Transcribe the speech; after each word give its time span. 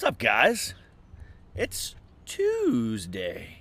What's 0.00 0.08
up, 0.08 0.18
guys? 0.18 0.72
It's 1.54 1.94
Tuesday. 2.24 3.58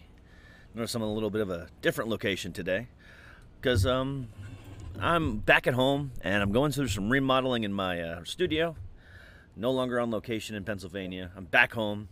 Notice 0.74 0.96
I'm 0.96 1.02
in 1.02 1.10
a 1.10 1.12
little 1.12 1.30
bit 1.30 1.42
of 1.42 1.50
a 1.50 1.68
different 1.82 2.10
location 2.10 2.54
today 2.54 2.88
because 3.60 3.86
um, 3.86 4.30
I'm 5.02 5.40
back 5.40 5.68
at 5.68 5.74
home 5.74 6.12
and 6.22 6.42
I'm 6.42 6.54
going 6.54 6.72
through 6.72 6.88
some 6.88 7.10
remodeling 7.10 7.66
in 7.66 7.74
my 7.74 8.00
uh, 8.00 8.24
studio. 8.24 8.78
No 9.58 9.72
longer 9.72 10.00
on 10.00 10.12
location 10.12 10.56
in 10.56 10.64
Pennsylvania. 10.64 11.30
I'm 11.36 11.44
back 11.44 11.74
home, 11.74 12.08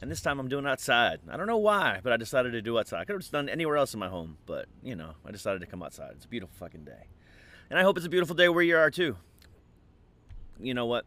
and 0.00 0.10
this 0.10 0.22
time 0.22 0.40
I'm 0.40 0.48
doing 0.48 0.66
outside. 0.66 1.20
I 1.30 1.36
don't 1.36 1.46
know 1.46 1.58
why, 1.58 2.00
but 2.02 2.10
I 2.10 2.16
decided 2.16 2.52
to 2.52 2.62
do 2.62 2.78
outside. 2.78 3.00
I 3.00 3.04
could 3.04 3.12
have 3.12 3.20
just 3.20 3.32
done 3.32 3.50
anywhere 3.50 3.76
else 3.76 3.92
in 3.92 4.00
my 4.00 4.08
home, 4.08 4.38
but 4.46 4.64
you 4.82 4.96
know, 4.96 5.10
I 5.26 5.30
decided 5.30 5.60
to 5.60 5.66
come 5.66 5.82
outside. 5.82 6.12
It's 6.12 6.24
a 6.24 6.28
beautiful 6.28 6.56
fucking 6.58 6.84
day, 6.84 7.08
and 7.68 7.78
I 7.78 7.82
hope 7.82 7.98
it's 7.98 8.06
a 8.06 8.08
beautiful 8.08 8.34
day 8.34 8.48
where 8.48 8.64
you 8.64 8.78
are 8.78 8.90
too. 8.90 9.18
You 10.58 10.72
know 10.72 10.86
what? 10.86 11.04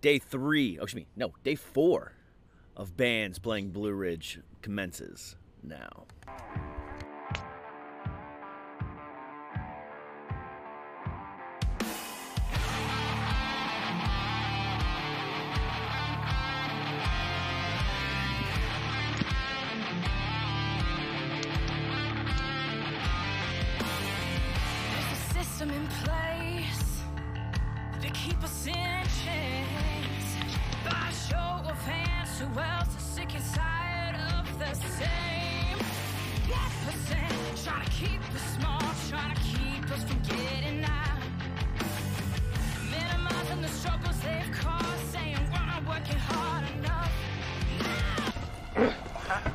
Day 0.00 0.18
three, 0.18 0.78
oh, 0.78 0.84
excuse 0.84 1.02
me, 1.02 1.06
no, 1.16 1.32
day 1.44 1.54
four 1.54 2.12
of 2.76 2.96
bands 2.96 3.38
playing 3.38 3.70
Blue 3.70 3.92
Ridge 3.92 4.40
commences 4.62 5.36
now. 5.62 6.06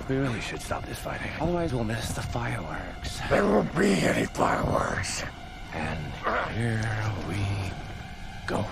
We 0.07 0.17
really 0.17 0.39
should 0.39 0.61
stop 0.61 0.85
this 0.85 0.99
fighting. 0.99 1.31
Otherwise, 1.41 1.73
we'll 1.73 1.83
miss 1.83 2.09
the 2.09 2.21
fireworks. 2.21 3.19
There 3.27 3.43
won't 3.43 3.75
be 3.75 3.91
any 3.91 4.27
fireworks. 4.27 5.23
And 5.73 5.99
here 6.55 7.11
we 7.27 7.37
go. 8.45 8.63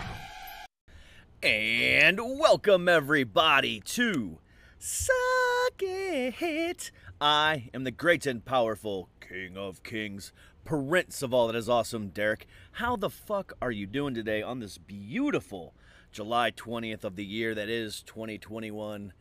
And 1.42 2.20
welcome 2.20 2.88
everybody 2.88 3.80
to 3.80 4.38
Suck 4.78 5.82
It. 5.82 6.92
I 7.20 7.72
am 7.74 7.84
the 7.84 7.90
great 7.90 8.28
and 8.28 8.46
powerful 8.46 9.10
King 9.20 9.58
of 9.58 9.82
Kings, 9.82 10.34
Prince 10.66 11.24
of 11.24 11.34
all 11.34 11.48
that 11.48 11.56
is 11.56 11.68
awesome, 11.68 12.10
Derek. 12.10 12.46
How 12.74 12.96
the 12.96 13.10
fuck 13.10 13.54
are 13.60 13.72
you 13.72 13.88
doing 13.88 14.14
today 14.14 14.44
on 14.44 14.60
this 14.60 14.78
beautiful 14.78 15.74
July 16.12 16.52
20th 16.52 17.04
of 17.04 17.16
the 17.16 17.26
year 17.26 17.56
that 17.56 17.70
is 17.70 18.04
2021? 18.04 19.14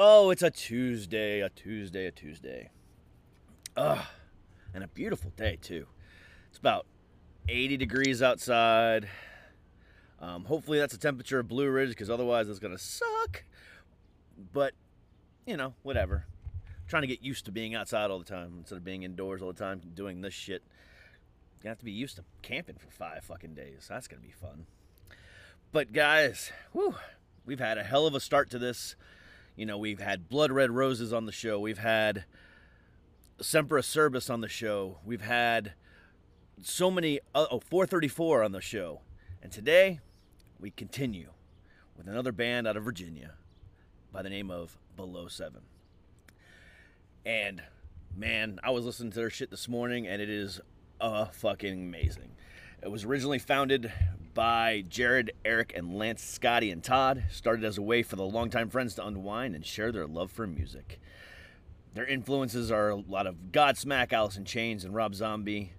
Oh, 0.00 0.30
it's 0.30 0.44
a 0.44 0.50
Tuesday, 0.52 1.40
a 1.40 1.48
Tuesday, 1.48 2.06
a 2.06 2.12
Tuesday. 2.12 2.70
Ugh, 3.76 4.06
and 4.72 4.84
a 4.84 4.86
beautiful 4.86 5.32
day 5.36 5.58
too. 5.60 5.88
It's 6.50 6.58
about 6.58 6.86
80 7.48 7.78
degrees 7.78 8.22
outside. 8.22 9.08
Um, 10.20 10.44
hopefully 10.44 10.78
that's 10.78 10.92
the 10.92 11.00
temperature 11.00 11.40
of 11.40 11.48
Blue 11.48 11.68
Ridge 11.68 11.88
because 11.88 12.10
otherwise 12.10 12.48
it's 12.48 12.60
gonna 12.60 12.78
suck. 12.78 13.42
But 14.52 14.74
you 15.46 15.56
know, 15.56 15.74
whatever. 15.82 16.26
trying 16.86 17.02
to 17.02 17.08
get 17.08 17.20
used 17.20 17.46
to 17.46 17.50
being 17.50 17.74
outside 17.74 18.12
all 18.12 18.20
the 18.20 18.24
time 18.24 18.54
instead 18.58 18.76
of 18.76 18.84
being 18.84 19.02
indoors 19.02 19.42
all 19.42 19.52
the 19.52 19.58
time 19.58 19.80
doing 19.94 20.20
this 20.20 20.32
shit. 20.32 20.62
You 21.64 21.70
have 21.70 21.78
to 21.80 21.84
be 21.84 21.90
used 21.90 22.14
to 22.18 22.24
camping 22.42 22.76
for 22.76 22.88
five 22.88 23.24
fucking 23.24 23.54
days. 23.54 23.86
That's 23.88 24.06
gonna 24.06 24.22
be 24.22 24.30
fun. 24.30 24.66
But 25.72 25.92
guys, 25.92 26.52
whew, 26.70 26.94
we've 27.44 27.58
had 27.58 27.78
a 27.78 27.82
hell 27.82 28.06
of 28.06 28.14
a 28.14 28.20
start 28.20 28.48
to 28.50 28.60
this. 28.60 28.94
You 29.58 29.66
know, 29.66 29.76
we've 29.76 29.98
had 29.98 30.28
Blood 30.28 30.52
Red 30.52 30.70
Roses 30.70 31.12
on 31.12 31.26
the 31.26 31.32
show. 31.32 31.58
We've 31.58 31.78
had 31.78 32.24
Sempra 33.42 33.80
Cerbis 33.80 34.30
on 34.30 34.40
the 34.40 34.48
show. 34.48 34.98
We've 35.04 35.20
had 35.20 35.72
so 36.62 36.92
many, 36.92 37.18
uh, 37.34 37.46
oh, 37.50 37.58
434 37.58 38.44
on 38.44 38.52
the 38.52 38.60
show. 38.60 39.00
And 39.42 39.50
today, 39.50 39.98
we 40.60 40.70
continue 40.70 41.30
with 41.96 42.06
another 42.06 42.30
band 42.30 42.68
out 42.68 42.76
of 42.76 42.84
Virginia 42.84 43.32
by 44.12 44.22
the 44.22 44.30
name 44.30 44.48
of 44.48 44.78
Below 44.94 45.26
Seven. 45.26 45.62
And 47.26 47.60
man, 48.16 48.60
I 48.62 48.70
was 48.70 48.84
listening 48.84 49.10
to 49.10 49.16
their 49.16 49.28
shit 49.28 49.50
this 49.50 49.66
morning, 49.66 50.06
and 50.06 50.22
it 50.22 50.30
is 50.30 50.60
uh 51.00 51.24
fucking 51.24 51.72
amazing. 51.72 52.30
It 52.80 52.92
was 52.92 53.02
originally 53.02 53.40
founded 53.40 53.92
by 54.38 54.84
Jared, 54.88 55.32
Eric, 55.44 55.72
and 55.74 55.98
Lance 55.98 56.22
Scotty 56.22 56.70
and 56.70 56.80
Todd. 56.80 57.24
Started 57.28 57.64
as 57.64 57.76
a 57.76 57.82
way 57.82 58.04
for 58.04 58.14
the 58.14 58.24
longtime 58.24 58.70
friends 58.70 58.94
to 58.94 59.04
unwind 59.04 59.56
and 59.56 59.66
share 59.66 59.90
their 59.90 60.06
love 60.06 60.30
for 60.30 60.46
music. 60.46 61.00
Their 61.94 62.06
influences 62.06 62.70
are 62.70 62.90
a 62.90 62.94
lot 62.94 63.26
of 63.26 63.50
Godsmack, 63.50 64.12
Alice 64.12 64.36
in 64.36 64.44
Chains, 64.44 64.84
and 64.84 64.94
Rob 64.94 65.16
Zombie. 65.16 65.72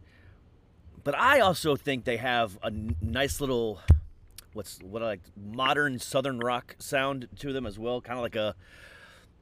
But 1.05 1.17
I 1.17 1.39
also 1.39 1.77
think 1.77 2.03
they 2.03 2.17
have 2.17 2.59
a 2.61 2.65
n- 2.65 2.97
nice 3.01 3.39
little, 3.39 3.79
what's 4.51 4.79
what 4.83 5.03
I 5.03 5.05
like, 5.05 5.21
modern 5.37 5.97
southern 5.97 6.39
rock 6.39 6.75
sound 6.79 7.29
to 7.37 7.53
them 7.53 7.65
as 7.65 7.79
well. 7.79 8.01
Kind 8.01 8.19
of 8.19 8.23
like 8.23 8.35
a, 8.35 8.55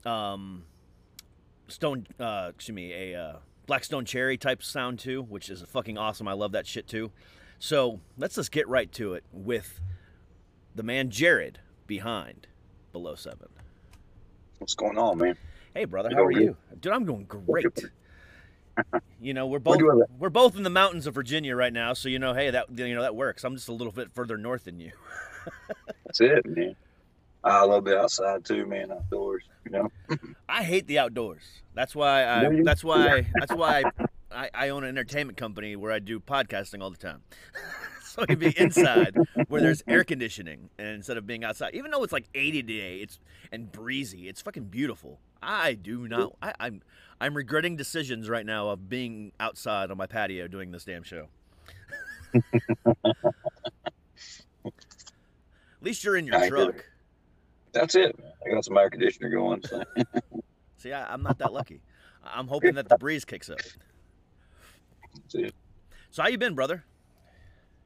um, 0.08 0.66
Stone, 1.70 2.06
uh, 2.20 2.52
excuse 2.54 2.76
me, 2.76 2.94
a 2.94 3.20
uh, 3.20 3.38
Black 3.66 3.84
Stone 3.84 4.06
Cherry 4.06 4.38
type 4.38 4.62
sound 4.62 5.00
too, 5.00 5.24
which 5.24 5.50
is 5.50 5.64
fucking 5.64 5.98
awesome. 5.98 6.28
I 6.28 6.34
love 6.34 6.52
that 6.52 6.68
shit 6.68 6.88
too. 6.88 7.12
So 7.59 8.00
let's 8.18 8.35
just 8.35 8.51
get 8.51 8.68
right 8.68 8.91
to 8.94 9.13
it 9.13 9.23
with 9.31 9.81
the 10.75 10.84
man 10.84 11.09
Jared 11.09 11.59
behind 11.88 12.47
Below 12.91 13.16
Seven. 13.16 13.50
What's 14.59 14.75
going 14.75 14.97
on, 14.97 15.18
man? 15.18 15.38
Hey, 15.73 15.85
brother, 15.85 16.09
how 16.13 16.23
are 16.23 16.31
you? 16.31 16.56
Dude, 16.79 16.94
I'm 16.94 17.06
doing 17.06 17.25
great. 17.25 17.66
You 19.19 19.34
know, 19.34 19.47
we're 19.47 19.57
We're 19.57 19.78
both 19.95 20.09
we're 20.19 20.29
both 20.29 20.56
in 20.56 20.62
the 20.62 20.69
mountains 20.69 21.07
of 21.07 21.16
Virginia 21.16 21.56
right 21.56 21.73
now, 21.73 21.94
so 21.94 22.09
you 22.09 22.19
know, 22.19 22.35
hey, 22.35 22.51
that 22.51 22.68
you 22.78 22.94
know 22.94 23.01
that 23.01 23.16
works. 23.16 23.44
I'm 23.44 23.56
just 23.56 23.69
a 23.69 23.74
little 23.74 23.91
bit 23.91 24.13
further 24.13 24.38
north 24.38 24.66
than 24.66 24.79
you. 24.79 24.91
That's 26.06 26.22
it, 26.22 26.45
man. 26.45 26.75
I 27.44 27.63
love 27.63 27.85
the 27.85 27.97
outside 27.97 28.45
too, 28.45 28.68
man. 28.68 28.91
Outdoors, 28.91 29.44
you 29.66 29.72
know. 29.72 29.91
I 30.47 30.63
hate 30.63 30.85
the 30.85 31.00
outdoors. 31.00 31.41
That's 31.74 31.95
why 31.95 32.25
I. 32.28 32.62
That's 32.63 32.84
why. 32.84 33.25
That's 33.39 33.53
why 33.53 33.84
I, 33.97 34.06
I, 34.32 34.50
I 34.54 34.70
own 34.70 34.84
an 34.84 34.90
entertainment 34.90 35.38
company 35.38 35.76
where 35.76 35.92
I 35.92 36.00
do 36.00 36.20
podcasting 36.20 36.82
all 36.82 36.90
the 36.90 36.98
time. 36.98 37.22
so 38.04 38.24
I 38.24 38.26
can 38.26 38.40
be 38.40 38.58
inside 38.58 39.16
where 39.48 39.62
there's 39.62 39.84
air 39.88 40.04
conditioning, 40.04 40.70
and 40.78 40.88
instead 40.88 41.18
of 41.18 41.26
being 41.28 41.44
outside, 41.44 41.76
even 41.76 41.92
though 41.92 42.04
it's 42.04 42.14
like 42.14 42.28
80 42.34 42.64
today, 42.64 42.98
it's 42.98 43.20
and 43.52 43.72
breezy, 43.72 44.28
it's 44.28 44.42
fucking 44.42 44.66
beautiful. 44.66 45.20
I 45.42 45.74
do 45.74 46.08
not. 46.08 46.34
I, 46.42 46.54
I'm 46.60 46.82
I'm 47.22 47.36
regretting 47.36 47.76
decisions 47.76 48.30
right 48.30 48.46
now 48.46 48.70
of 48.70 48.90
being 48.90 49.32
outside 49.40 49.92
on 49.92 49.98
my 49.98 50.08
patio 50.08 50.48
doing 50.48 50.72
this 50.72 50.84
damn 50.84 51.04
show. 51.04 51.28
At 52.36 52.44
least 55.82 56.04
you're 56.04 56.18
in 56.18 56.26
your 56.26 56.38
I 56.38 56.50
truck. 56.50 56.86
That's 57.72 57.96
it. 57.96 58.18
I 58.46 58.50
got 58.54 58.66
some 58.66 58.78
air 58.78 58.90
conditioner 58.90 59.30
going. 59.30 59.64
So. 59.64 59.84
See, 60.78 60.92
I, 60.92 61.14
I'm 61.14 61.22
not 61.22 61.38
that 61.40 61.54
lucky. 61.54 61.82
I'm 62.24 62.48
hoping 62.48 62.76
that 62.76 62.90
the 62.90 62.98
breeze 62.98 63.26
kicks 63.26 63.50
up. 63.50 63.60
That's. 65.34 65.54
So 66.12 66.24
how 66.24 66.30
you 66.30 66.38
been, 66.38 66.56
brother? 66.56 66.84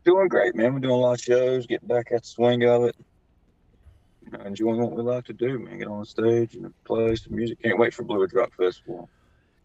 Doing 0.04 0.28
great, 0.28 0.56
man. 0.56 0.74
We're 0.74 0.80
doing 0.80 0.94
a 0.94 0.98
lot 0.98 1.14
of 1.14 1.22
shows, 1.22 1.68
getting 1.68 1.88
back 1.88 2.12
at 2.12 2.24
the 2.24 2.28
swing 2.28 2.64
of 2.64 2.84
it. 2.86 2.96
You 4.26 4.38
know, 4.38 4.46
enjoying 4.46 4.82
what 4.82 4.92
we 4.92 5.04
like 5.04 5.26
to 5.26 5.34
do, 5.34 5.60
man. 5.60 5.80
Get 5.80 5.88
on 5.88 6.00
the 6.00 6.06
stage 6.06 6.56
and 6.56 6.74
play 6.86 7.16
some 7.16 7.36
music. 7.36 7.62
Can't 7.62 7.78
wait 7.78 7.94
for 7.94 8.04
Blue 8.04 8.26
Rock 8.34 8.56
Festival. 8.56 9.10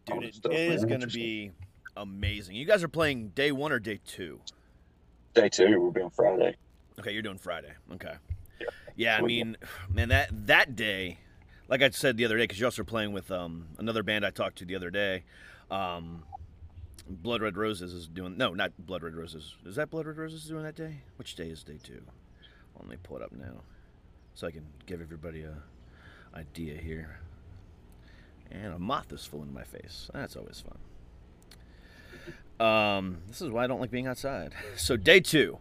Dude, 0.07 0.25
it 0.25 0.35
stuff, 0.35 0.53
is 0.53 0.85
going 0.85 1.01
to 1.01 1.07
be 1.07 1.53
amazing. 1.97 2.57
You 2.57 2.67
guys 2.67 2.83
are 2.85 2.89
playing 2.89 3.31
day 3.31 3.53
one 3.53 3.73
or 3.73 3.79
day 3.79 4.01
two? 4.07 4.41
Day 5.35 5.49
two, 5.49 5.81
we'll 5.81 5.91
be 5.91 6.01
on 6.01 6.11
Friday. 6.11 6.57
Okay, 6.99 7.13
you're 7.13 7.23
doing 7.23 7.39
Friday. 7.39 7.73
Okay. 7.93 8.15
Yeah. 8.61 8.67
Yeah, 8.97 9.19
I 9.19 9.23
mean, 9.23 9.57
man, 9.91 10.09
that 10.09 10.31
that 10.47 10.77
day, 10.77 11.19
like 11.69 11.83
I 11.83 11.91
said 11.91 12.17
the 12.17 12.25
other 12.25 12.37
day, 12.37 12.45
because 12.45 12.59
you're 12.59 12.69
also 12.69 12.85
playing 12.85 13.13
with 13.13 13.31
um, 13.31 13.69
another 13.79 14.03
band 14.03 14.25
I 14.25 14.31
talked 14.31 14.59
to 14.59 14.65
the 14.65 14.77
other 14.77 14.91
day. 14.91 15.25
Um, 15.71 16.25
Blood 17.09 17.43
Red 17.43 17.57
Roses 17.57 17.93
is 17.93 18.09
doing 18.09 18.37
no, 18.37 18.53
not 18.55 18.73
Blood 18.79 19.03
Red 19.03 19.15
Roses. 19.15 19.55
Is 19.65 19.77
that 19.77 19.91
Blood 19.91 20.07
Red 20.07 20.17
Roses 20.17 20.45
doing 20.45 20.65
that 20.65 20.75
day? 20.75 20.99
Which 21.17 21.35
day 21.37 21.49
is 21.49 21.63
day 21.63 21.79
two? 21.83 22.03
Let 22.79 22.89
me 22.89 22.97
pull 23.03 23.17
it 23.19 23.23
up 23.23 23.33
now, 23.33 23.63
so 24.35 24.47
I 24.47 24.51
can 24.51 24.67
give 24.87 25.01
everybody 25.01 25.43
a 25.43 25.55
idea 26.37 26.75
here. 26.77 27.21
And 28.51 28.73
a 28.75 28.79
moth 28.79 29.13
is 29.13 29.25
flew 29.25 29.43
in 29.43 29.53
my 29.53 29.65
face. 29.65 30.09
That's 30.13 30.37
always 30.37 30.63
fun. 30.63 30.79
Um, 32.59 33.19
this 33.29 33.41
is 33.43 33.51
why 33.51 33.65
I 33.65 33.67
don't 33.67 33.81
like 33.81 33.91
being 33.91 34.07
outside. 34.07 34.55
So 34.77 34.97
day 34.97 35.21
two, 35.21 35.59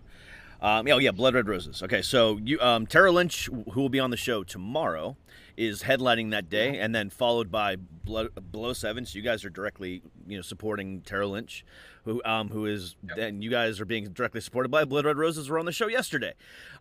Um, 0.62 0.88
oh 0.90 0.98
yeah, 0.98 1.12
Blood 1.12 1.36
Red 1.36 1.48
Roses. 1.48 1.84
Okay, 1.84 2.02
so 2.02 2.38
you 2.44 2.60
um, 2.62 2.86
Tara 2.88 3.12
Lynch, 3.12 3.48
who 3.48 3.82
will 3.82 3.90
be 3.90 4.00
on 4.00 4.10
the 4.12 4.18
show 4.18 4.44
tomorrow, 4.44 5.16
is 5.58 5.84
headlining 5.84 6.32
that 6.32 6.50
day, 6.50 6.80
and 6.80 6.94
then 6.94 7.10
followed 7.10 7.52
by 7.52 7.76
Blood, 7.76 8.30
Below 8.52 8.74
Seven. 8.74 9.06
So 9.06 9.18
you 9.18 9.24
guys 9.24 9.46
are 9.46 9.50
directly, 9.50 10.02
you 10.28 10.38
know, 10.38 10.42
supporting 10.42 11.02
Tara 11.02 11.28
Lynch, 11.28 11.66
who 12.04 12.22
um, 12.26 12.50
who 12.50 12.66
is 12.66 12.96
then 13.16 13.42
you 13.42 13.50
guys 13.50 13.80
are 13.80 13.86
being 13.86 14.06
directly 14.10 14.42
supported 14.42 14.70
by 14.70 14.86
Blood 14.86 15.06
Red 15.06 15.18
Roses. 15.18 15.50
Were 15.50 15.60
on 15.60 15.66
the 15.66 15.72
show 15.72 15.88
yesterday, 15.88 16.34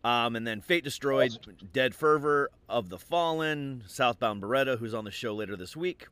um, 0.03 0.37
and 0.37 0.47
then 0.47 0.61
Fate 0.61 0.85
Destroyed, 0.85 1.39
Dead 1.73 1.95
Fervor 1.95 2.51
of 2.69 2.89
the 2.89 2.99
Fallen, 2.99 3.83
Southbound 3.87 4.43
Beretta, 4.43 4.79
who's 4.79 4.95
on 4.95 5.05
the 5.05 5.11
show 5.11 5.35
later 5.35 5.57
this 5.57 5.77
week. 5.77 6.07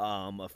Um, 0.00 0.40
a, 0.40 0.48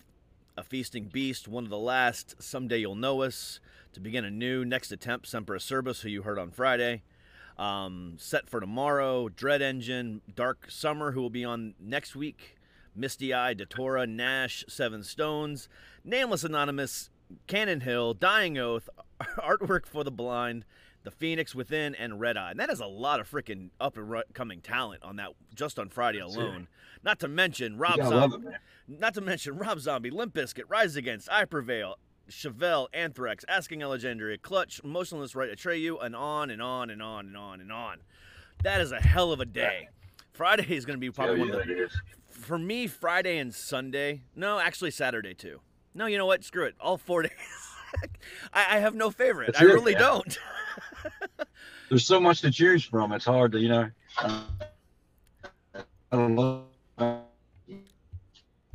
a 0.56 0.62
feasting 0.64 1.04
beast, 1.04 1.46
one 1.46 1.64
of 1.64 1.70
the 1.70 1.78
last. 1.78 2.34
Someday 2.42 2.78
you'll 2.78 2.96
know 2.96 3.22
us 3.22 3.60
to 3.92 4.00
begin 4.00 4.24
a 4.24 4.30
new 4.30 4.64
Next 4.64 4.92
attempt, 4.92 5.26
Semper 5.26 5.54
Acerberus, 5.56 6.02
who 6.02 6.08
you 6.08 6.22
heard 6.22 6.38
on 6.38 6.50
Friday. 6.50 7.02
Um, 7.58 8.14
set 8.18 8.48
for 8.48 8.60
tomorrow, 8.60 9.28
Dread 9.28 9.62
Engine, 9.62 10.20
Dark 10.34 10.70
Summer, 10.70 11.12
who 11.12 11.20
will 11.20 11.30
be 11.30 11.44
on 11.44 11.74
next 11.80 12.14
week. 12.14 12.56
Misty 12.94 13.32
Eye, 13.34 13.54
Datora, 13.54 14.08
Nash, 14.08 14.64
Seven 14.68 15.02
Stones, 15.04 15.68
Nameless 16.04 16.42
Anonymous, 16.44 17.10
Cannon 17.46 17.80
Hill, 17.80 18.14
Dying 18.14 18.58
Oath, 18.58 18.88
Artwork 19.38 19.86
for 19.86 20.02
the 20.02 20.10
Blind, 20.10 20.64
The 21.04 21.10
Phoenix 21.12 21.54
Within, 21.54 21.94
and 21.94 22.18
Red 22.18 22.36
Eye. 22.36 22.50
And 22.52 22.58
that 22.60 22.70
is 22.70 22.80
a 22.80 22.86
lot 22.86 23.20
of 23.20 23.30
freaking 23.30 23.70
up 23.80 23.96
and 23.96 24.22
coming 24.32 24.60
talent 24.60 25.02
on 25.04 25.16
that 25.16 25.30
just 25.54 25.78
on 25.78 25.88
Friday 25.90 26.18
alone. 26.18 26.66
Not 27.04 27.20
to 27.20 27.28
mention 27.28 27.76
Rob 27.78 27.96
You 27.98 28.02
gotta 28.02 28.16
love 28.16 28.30
Zombie. 28.32 28.48
it. 28.48 28.54
Not 29.00 29.14
to 29.14 29.20
mention 29.20 29.56
Rob 29.58 29.78
Zombie, 29.78 30.10
Limp 30.10 30.34
Bizkit, 30.34 30.64
Rise 30.68 30.96
Against, 30.96 31.30
I 31.30 31.44
Prevail, 31.44 31.96
Chevelle, 32.30 32.88
Anthrax, 32.92 33.44
Asking 33.48 33.82
Alexandria, 33.82 34.38
Clutch, 34.38 34.82
Motionless 34.84 35.34
Right, 35.34 35.50
Atreyu, 35.50 36.02
and 36.04 36.14
on 36.14 36.50
and 36.50 36.62
on 36.62 36.90
and 36.90 37.02
on 37.02 37.26
and 37.26 37.36
on 37.36 37.60
and 37.60 37.72
on. 37.72 37.98
That 38.62 38.80
is 38.80 38.92
a 38.92 39.00
hell 39.00 39.32
of 39.32 39.40
a 39.40 39.44
day. 39.44 39.88
Friday 40.32 40.74
is 40.74 40.84
going 40.84 40.96
to 40.96 41.00
be 41.00 41.10
probably 41.10 41.40
Yeah, 41.40 41.54
one 41.56 41.60
of 41.60 41.66
the. 41.66 41.88
For 42.28 42.58
me, 42.58 42.86
Friday 42.86 43.38
and 43.38 43.54
Sunday. 43.54 44.22
No, 44.36 44.58
actually 44.58 44.90
Saturday 44.92 45.34
too. 45.34 45.60
No, 45.94 46.06
you 46.06 46.18
know 46.18 46.26
what? 46.26 46.44
Screw 46.44 46.64
it. 46.64 46.74
All 46.80 46.96
four 46.96 47.22
days. 47.24 47.32
I, 48.52 48.76
I 48.76 48.78
have 48.78 48.94
no 48.94 49.10
favorite. 49.10 49.56
I 49.58 49.64
really 49.64 49.94
man. 49.94 50.02
don't. 50.02 50.38
There's 51.88 52.06
so 52.06 52.20
much 52.20 52.42
to 52.42 52.50
choose 52.50 52.84
from. 52.84 53.12
It's 53.12 53.24
hard 53.24 53.52
to, 53.52 53.58
you 53.58 53.68
know. 53.68 53.90
uh, 54.18 54.42
I 56.12 56.16
love 56.16 56.64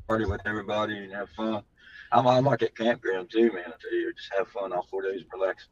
party 0.07 0.25
with 0.25 0.41
everybody 0.45 0.97
and 0.97 1.11
have 1.13 1.29
fun. 1.29 1.63
I'm, 2.13 2.27
I'm 2.27 2.45
like 2.45 2.61
at 2.63 2.75
campground 2.77 3.29
too, 3.31 3.51
man. 3.51 3.63
I 3.67 3.71
tell 3.81 3.93
you, 3.93 4.13
just 4.13 4.31
have 4.37 4.47
fun 4.49 4.71
all 4.73 4.87
four 4.89 5.01
days, 5.01 5.21
and 5.21 5.41
relax. 5.41 5.67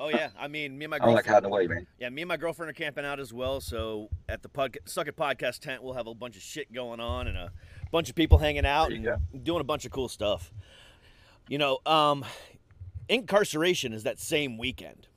oh 0.00 0.08
yeah, 0.08 0.28
I 0.38 0.46
mean, 0.46 0.76
me 0.78 0.84
and 0.84 0.90
my 0.90 0.96
I 0.96 0.98
girlfriend. 0.98 1.16
like 1.16 1.26
hiding 1.26 1.46
away, 1.50 1.66
man. 1.66 1.86
Yeah, 1.98 2.10
me 2.10 2.22
and 2.22 2.28
my 2.28 2.36
girlfriend 2.36 2.70
are 2.70 2.74
camping 2.74 3.04
out 3.04 3.18
as 3.18 3.32
well. 3.32 3.60
So 3.60 4.08
at 4.28 4.42
the 4.42 4.48
pod- 4.48 4.78
Suck 4.84 5.08
It 5.08 5.16
Podcast 5.16 5.60
tent, 5.60 5.82
we'll 5.82 5.94
have 5.94 6.06
a 6.06 6.14
bunch 6.14 6.36
of 6.36 6.42
shit 6.42 6.72
going 6.72 7.00
on 7.00 7.26
and 7.26 7.36
a 7.36 7.50
bunch 7.90 8.08
of 8.10 8.14
people 8.14 8.38
hanging 8.38 8.66
out 8.66 8.92
and 8.92 9.02
you 9.04 9.16
doing 9.42 9.60
a 9.60 9.64
bunch 9.64 9.84
of 9.84 9.90
cool 9.90 10.08
stuff. 10.08 10.52
You 11.48 11.58
know, 11.58 11.78
um, 11.86 12.24
Inkcarceration 13.08 13.92
is 13.94 14.02
that 14.04 14.18
same 14.18 14.58
weekend. 14.58 15.08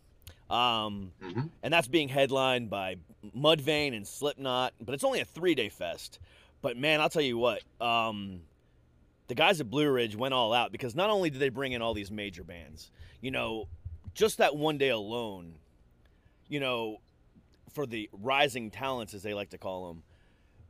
Um, 0.50 1.12
Mhm. 1.22 1.50
and 1.63 1.74
that's 1.74 1.88
being 1.88 2.10
headlined 2.10 2.69
by 2.69 2.98
Mudvayne 3.36 3.95
and 3.95 4.06
Slipknot, 4.07 4.74
but 4.81 4.94
it's 4.94 5.04
only 5.04 5.19
a 5.22 5.25
three 5.25 5.56
day 5.56 5.69
fest. 5.69 6.19
But 6.62 6.77
man, 6.77 7.00
I'll 7.01 7.10
tell 7.10 7.22
you 7.22 7.38
what, 7.38 7.63
um, 7.80 8.42
the 9.31 9.36
guys 9.36 9.62
at 9.62 9.69
Blue 9.69 9.89
Ridge 9.89 10.13
went 10.13 10.33
all 10.33 10.51
out 10.51 10.74
because 10.74 10.94
not 10.94 11.10
only 11.10 11.30
did 11.30 11.39
they 11.39 11.48
bring 11.48 11.72
in 11.72 11.81
all 11.81 11.94
these 11.94 12.12
major 12.12 12.44
bands, 12.44 12.92
you 13.22 13.31
know, 13.31 13.69
just 14.13 14.39
that 14.39 14.57
one 14.57 14.78
day 14.78 14.89
alone, 14.89 15.54
you 16.50 16.60
know, 16.60 16.98
for 17.72 17.86
the 17.86 18.10
rising 18.12 18.69
talents 18.72 19.13
as 19.13 19.24
they 19.24 19.33
like 19.33 19.51
to 19.51 19.57
call 19.57 19.88
them, 19.88 20.04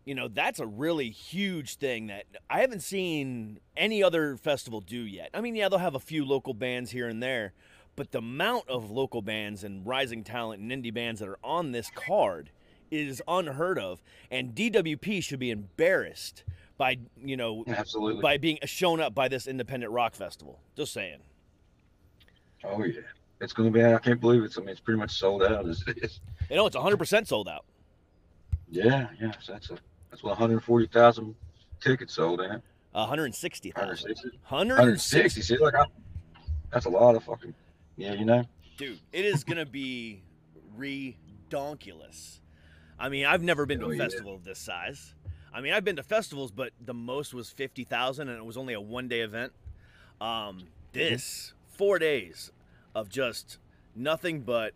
you 0.05 0.13
know, 0.13 0.27
that's 0.27 0.59
a 0.59 0.67
really 0.67 1.09
huge 1.09 1.77
thing 1.77 2.05
that 2.05 2.25
I 2.51 2.59
haven't 2.59 2.81
seen 2.81 3.59
any 3.75 4.03
other 4.03 4.37
festival 4.37 4.79
do 4.79 4.99
yet. 4.99 5.31
I 5.33 5.41
mean, 5.41 5.55
yeah, 5.55 5.67
they'll 5.67 5.79
have 5.79 5.95
a 5.95 5.99
few 5.99 6.23
local 6.23 6.53
bands 6.53 6.91
here 6.91 7.07
and 7.07 7.23
there, 7.23 7.53
but 7.95 8.11
the 8.11 8.19
amount 8.19 8.69
of 8.69 8.91
local 8.91 9.23
bands 9.23 9.63
and 9.63 9.87
rising 9.87 10.23
talent 10.23 10.61
and 10.61 10.71
indie 10.71 10.93
bands 10.93 11.19
that 11.19 11.29
are 11.29 11.39
on 11.43 11.71
this 11.71 11.89
card 11.95 12.51
is 12.91 13.23
unheard 13.27 13.79
of. 13.79 14.03
And 14.29 14.53
DWP 14.53 15.23
should 15.23 15.39
be 15.39 15.49
embarrassed 15.49 16.43
by, 16.81 16.97
you 17.23 17.37
know, 17.37 17.63
Absolutely. 17.67 18.23
by 18.23 18.37
being 18.37 18.57
uh, 18.63 18.65
shown 18.65 18.99
up 18.99 19.13
by 19.13 19.27
this 19.27 19.45
independent 19.45 19.91
rock 19.91 20.15
festival. 20.15 20.59
Just 20.75 20.91
saying. 20.93 21.19
Oh 22.63 22.83
yeah, 22.83 23.01
it's 23.39 23.53
gonna 23.53 23.69
be. 23.69 23.85
I 23.85 23.99
can't 23.99 24.19
believe 24.19 24.43
it's. 24.43 24.57
I 24.57 24.61
mean, 24.61 24.69
it's 24.71 24.79
pretty 24.79 24.97
much 24.97 25.11
sold 25.11 25.43
out 25.43 25.69
as 25.69 25.83
it 25.85 25.99
is. 26.01 26.21
You 26.49 26.55
know, 26.55 26.65
it's 26.65 26.75
100% 26.75 27.27
sold 27.27 27.47
out. 27.47 27.65
Yeah, 28.71 29.09
yeah. 29.21 29.31
So 29.41 29.53
that's 29.53 29.69
a 29.69 29.77
that's 30.09 30.23
what 30.23 30.31
140,000 30.31 31.35
tickets 31.79 32.15
sold, 32.15 32.41
in 32.41 32.47
it? 32.51 32.61
160,000. 32.93 33.79
160. 33.79 34.39
160. 34.39 34.39
160. 34.49 35.41
See, 35.43 35.57
like 35.57 35.75
I, 35.75 35.85
that's 36.73 36.87
a 36.87 36.89
lot 36.89 37.15
of 37.15 37.23
fucking. 37.23 37.53
Yeah, 37.95 38.13
you 38.13 38.25
know. 38.25 38.43
Dude, 38.77 38.97
it 39.13 39.25
is 39.25 39.43
going 39.43 39.57
to 39.57 39.67
be 39.67 40.23
redonkulous. 40.75 42.39
I 42.97 43.09
mean, 43.09 43.27
I've 43.27 43.43
never 43.43 43.67
been 43.67 43.79
to 43.81 43.85
Oh, 43.85 43.91
a 43.91 43.95
yeah. 43.95 44.03
festival 44.03 44.33
of 44.33 44.43
this 44.43 44.57
size. 44.57 45.13
I 45.53 45.61
mean, 45.61 45.73
I've 45.73 45.83
been 45.83 45.97
to 45.97 46.03
festivals, 46.03 46.51
but 46.51 46.71
the 46.83 46.93
most 46.93 47.33
was 47.33 47.49
50,000 47.49 48.29
and 48.29 48.37
it 48.37 48.45
was 48.45 48.57
only 48.57 48.73
a 48.73 48.81
one 48.81 49.07
day 49.07 49.21
event. 49.21 49.51
Um, 50.19 50.67
this, 50.93 51.53
four 51.67 51.99
days 51.99 52.51
of 52.93 53.09
just 53.09 53.57
nothing 53.95 54.41
but 54.41 54.73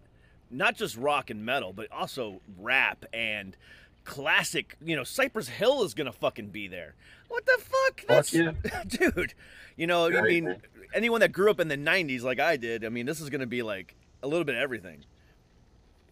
not 0.50 0.76
just 0.76 0.98
rock 0.98 1.30
and 1.30 1.46
metal, 1.46 1.74
but 1.74 1.92
also 1.92 2.42
rap 2.60 3.06
and 3.14 3.56
classic. 4.04 4.78
You 4.84 4.96
know, 4.96 5.04
Cypress 5.04 5.48
Hill 5.48 5.84
is 5.84 5.94
going 5.94 6.06
to 6.06 6.12
fucking 6.12 6.48
be 6.48 6.68
there. 6.68 6.96
What 7.28 7.46
the 7.46 7.58
fuck? 7.60 8.02
That's, 8.08 8.34
yeah. 8.34 8.52
dude. 8.88 9.34
You 9.76 9.88
know, 9.88 10.08
I 10.08 10.22
mean, 10.22 10.56
anyone 10.94 11.22
that 11.22 11.32
grew 11.32 11.50
up 11.52 11.60
in 11.60 11.68
the 11.68 11.78
90s 11.78 12.24
like 12.24 12.40
I 12.40 12.58
did, 12.58 12.86
I 12.86 12.90
mean, 12.90 13.06
this 13.06 13.20
is 13.20 13.30
going 13.30 13.42
to 13.42 13.48
be 13.48 13.62
like 13.62 13.96
a 14.24 14.28
little 14.28 14.46
bit 14.46 14.56
of 14.56 14.62
everything. 14.62 15.06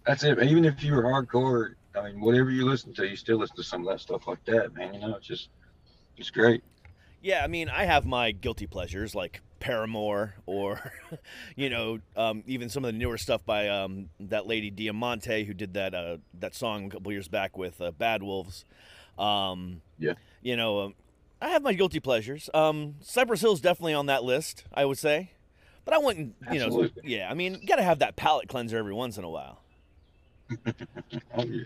That's 0.05 0.23
it. 0.23 0.41
Even 0.43 0.65
if 0.65 0.83
you 0.83 0.93
were 0.93 1.03
hardcore, 1.03 1.75
I 2.03 2.11
mean, 2.11 2.21
whatever 2.21 2.51
you 2.51 2.65
listen 2.65 2.93
to, 2.95 3.07
you 3.07 3.15
still 3.15 3.37
listen 3.37 3.55
to 3.55 3.63
some 3.63 3.87
of 3.87 3.93
that 3.93 3.99
stuff 4.01 4.27
like 4.27 4.43
that, 4.45 4.73
man. 4.73 4.93
You 4.93 4.99
know, 4.99 5.15
it's 5.15 5.27
just, 5.27 5.49
it's 6.17 6.29
great. 6.29 6.63
Yeah, 7.21 7.41
I 7.43 7.47
mean, 7.47 7.69
I 7.69 7.85
have 7.85 8.05
my 8.05 8.31
guilty 8.31 8.67
pleasures 8.67 9.15
like 9.15 9.39
Paramore 9.61 10.35
or, 10.45 10.91
you 11.55 11.69
know, 11.69 11.99
um, 12.17 12.43
even 12.45 12.67
some 12.67 12.83
of 12.83 12.91
the 12.91 12.97
newer 12.97 13.17
stuff 13.17 13.45
by 13.45 13.69
um, 13.69 14.09
that 14.19 14.45
lady 14.45 14.69
Diamante 14.69 15.45
who 15.45 15.53
did 15.53 15.75
that 15.75 15.93
uh, 15.93 16.17
that 16.39 16.53
song 16.53 16.87
a 16.87 16.89
couple 16.89 17.11
years 17.13 17.29
back 17.29 17.57
with 17.57 17.79
uh, 17.79 17.91
Bad 17.91 18.21
Wolves. 18.21 18.65
Um, 19.17 19.81
Yeah. 19.97 20.15
You 20.41 20.57
know, 20.57 20.81
um, 20.81 20.95
I 21.41 21.49
have 21.49 21.63
my 21.63 21.71
guilty 21.71 22.01
pleasures. 22.01 22.49
Um, 22.53 22.95
Cypress 22.99 23.39
Hill's 23.39 23.61
definitely 23.61 23.93
on 23.93 24.07
that 24.07 24.25
list, 24.25 24.65
I 24.73 24.83
would 24.83 24.97
say. 24.97 25.31
But 25.85 25.93
I 25.93 25.97
wouldn't, 25.99 26.35
you 26.51 26.59
know, 26.59 26.89
yeah, 27.03 27.29
I 27.29 27.33
mean, 27.33 27.59
you 27.61 27.67
got 27.67 27.75
to 27.75 27.83
have 27.83 27.99
that 27.99 28.15
palate 28.15 28.47
cleanser 28.47 28.77
every 28.77 28.93
once 28.93 29.17
in 29.17 29.23
a 29.23 29.29
while. 29.29 29.61
Oh 31.35 31.43
yeah. 31.43 31.63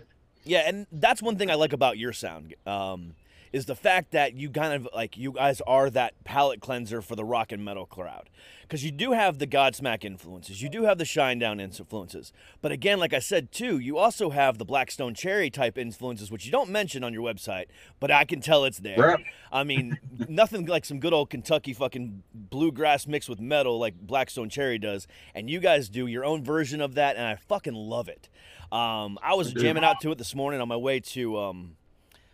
Yeah, 0.48 0.62
and 0.66 0.86
that's 0.90 1.20
one 1.20 1.36
thing 1.36 1.50
I 1.50 1.54
like 1.56 1.74
about 1.74 1.98
your 1.98 2.14
sound. 2.14 2.54
Um, 2.66 3.14
is 3.52 3.66
the 3.66 3.74
fact 3.74 4.12
that 4.12 4.34
you 4.34 4.50
kind 4.50 4.74
of 4.74 4.88
like 4.94 5.16
you 5.16 5.32
guys 5.32 5.60
are 5.66 5.90
that 5.90 6.14
palate 6.24 6.60
cleanser 6.60 7.00
for 7.02 7.16
the 7.16 7.24
rock 7.24 7.52
and 7.52 7.64
metal 7.64 7.86
crowd. 7.86 8.30
Because 8.62 8.84
you 8.84 8.90
do 8.90 9.12
have 9.12 9.38
the 9.38 9.46
Godsmack 9.46 10.04
influences, 10.04 10.60
you 10.60 10.68
do 10.68 10.82
have 10.82 10.98
the 10.98 11.04
Shinedown 11.04 11.58
influences, 11.58 12.32
but 12.60 12.70
again, 12.70 12.98
like 12.98 13.14
I 13.14 13.18
said 13.18 13.50
too, 13.50 13.78
you 13.78 13.96
also 13.96 14.28
have 14.28 14.58
the 14.58 14.64
Black 14.66 14.90
Stone 14.90 15.14
Cherry 15.14 15.48
type 15.48 15.78
influences, 15.78 16.30
which 16.30 16.44
you 16.44 16.52
don't 16.52 16.68
mention 16.68 17.02
on 17.02 17.14
your 17.14 17.22
website, 17.22 17.66
but 17.98 18.10
I 18.10 18.26
can 18.26 18.42
tell 18.42 18.64
it's 18.64 18.78
there. 18.78 18.98
Right. 18.98 19.24
I 19.50 19.64
mean, 19.64 19.98
nothing 20.28 20.66
like 20.66 20.84
some 20.84 21.00
good 21.00 21.14
old 21.14 21.30
Kentucky 21.30 21.72
fucking 21.72 22.22
bluegrass 22.34 23.06
mixed 23.06 23.28
with 23.30 23.40
metal 23.40 23.78
like 23.78 23.94
Black 23.98 24.28
Stone 24.28 24.50
Cherry 24.50 24.78
does, 24.78 25.06
and 25.34 25.48
you 25.48 25.60
guys 25.60 25.88
do 25.88 26.06
your 26.06 26.24
own 26.26 26.44
version 26.44 26.82
of 26.82 26.94
that, 26.96 27.16
and 27.16 27.24
I 27.24 27.36
fucking 27.36 27.74
love 27.74 28.08
it. 28.08 28.28
Um, 28.70 29.18
I 29.22 29.34
was 29.34 29.52
jamming 29.54 29.84
out 29.84 30.00
to 30.02 30.12
it 30.12 30.18
this 30.18 30.34
morning 30.34 30.60
on 30.60 30.68
my 30.68 30.76
way 30.76 31.00
to, 31.00 31.38
um, 31.38 31.76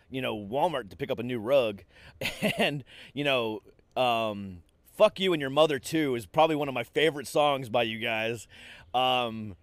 you 0.09 0.21
know, 0.21 0.35
Walmart 0.35 0.89
to 0.89 0.97
pick 0.97 1.11
up 1.11 1.19
a 1.19 1.23
new 1.23 1.39
rug, 1.39 1.83
and 2.57 2.83
you 3.13 3.23
know, 3.23 3.61
um, 3.95 4.59
"Fuck 4.95 5.19
You 5.19 5.33
and 5.33 5.41
Your 5.41 5.49
Mother 5.49 5.79
Too" 5.79 6.15
is 6.15 6.25
probably 6.25 6.55
one 6.55 6.67
of 6.67 6.73
my 6.73 6.83
favorite 6.83 7.27
songs 7.27 7.69
by 7.69 7.83
you 7.83 7.99
guys. 7.99 8.47
Um, 8.93 9.55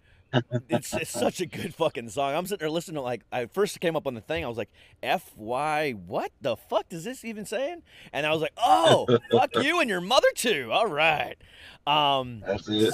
it's, 0.69 0.93
it's 0.93 1.09
such 1.19 1.41
a 1.41 1.45
good 1.45 1.75
fucking 1.75 2.09
song. 2.09 2.35
I'm 2.35 2.45
sitting 2.45 2.59
there 2.59 2.69
listening 2.69 2.95
to 2.95 3.01
like 3.01 3.21
I 3.31 3.45
first 3.45 3.79
came 3.79 3.95
up 3.95 4.07
on 4.07 4.13
the 4.13 4.21
thing. 4.21 4.43
I 4.43 4.47
was 4.47 4.57
like, 4.57 4.71
"F 5.01 5.31
Y, 5.35 5.91
what 5.91 6.31
the 6.41 6.55
fuck 6.55 6.89
does 6.89 7.03
this 7.03 7.23
even 7.23 7.45
saying?" 7.45 7.83
And 8.11 8.25
I 8.25 8.31
was 8.31 8.41
like, 8.41 8.53
"Oh, 8.57 9.07
fuck 9.31 9.51
you 9.63 9.79
and 9.79 9.89
your 9.89 10.01
mother 10.01 10.27
too." 10.35 10.69
All 10.71 10.87
right, 10.87 11.35
um, 11.87 12.43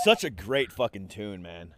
such 0.03 0.23
a 0.23 0.29
great 0.29 0.71
fucking 0.71 1.07
tune, 1.07 1.41
man. 1.41 1.73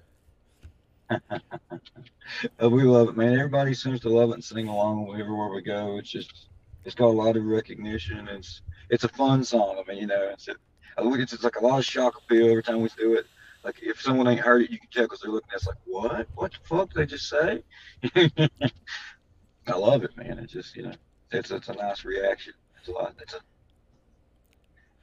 Uh, 2.62 2.70
we 2.70 2.84
love 2.84 3.10
it, 3.10 3.18
man. 3.18 3.34
Everybody 3.34 3.74
seems 3.74 4.00
to 4.02 4.10
love 4.10 4.30
it 4.30 4.36
and 4.36 4.44
sing 4.44 4.68
along 4.68 5.10
everywhere 5.20 5.50
we 5.50 5.62
go. 5.62 5.98
It's 5.98 6.10
just, 6.10 6.48
it's 6.86 6.96
got 6.96 7.08
a 7.08 7.10
lot 7.10 7.36
of 7.36 7.44
recognition. 7.44 8.28
It's, 8.30 8.62
it's 8.90 9.04
a 9.04 9.10
fun 9.10 9.44
song. 9.44 9.78
I 9.80 9.90
mean, 9.90 10.02
you 10.02 10.08
know, 10.08 10.30
it's, 10.32 10.48
a, 10.48 10.56
I 10.98 11.02
look, 11.02 11.20
it's, 11.20 11.34
it's 11.34 11.44
like 11.44 11.58
a 11.58 11.66
lot 11.66 11.80
of 11.80 11.86
shock 11.86 12.18
appeal 12.18 12.50
every 12.50 12.64
time 12.64 12.82
we 12.82 12.90
do 12.98 13.16
it. 13.16 13.26
Like 13.64 13.76
if 13.82 14.02
someone 14.02 14.28
ain't 14.28 14.40
heard 14.40 14.64
it, 14.64 14.72
you 14.72 14.80
can 14.80 14.90
tell 14.92 15.04
because 15.04 15.20
they're 15.22 15.32
looking 15.32 15.50
at 15.52 15.58
us 15.58 15.68
like, 15.68 15.78
what? 15.86 16.28
What 16.36 16.52
the 16.52 16.58
fuck 16.64 16.94
they 16.94 17.06
just 17.06 17.30
say? 17.30 17.64
I 19.68 19.78
love 19.78 20.04
it, 20.04 20.18
man. 20.18 20.40
It's 20.40 20.54
just 20.54 20.76
you 20.76 20.84
know, 20.84 20.94
it's 21.32 21.52
it's 21.52 21.70
a 21.70 21.74
nice 21.74 22.04
reaction. 22.04 22.54
It's 22.80 22.88
a 22.88 22.92
lot. 22.92 23.14
It's 23.22 23.36
a 23.36 23.40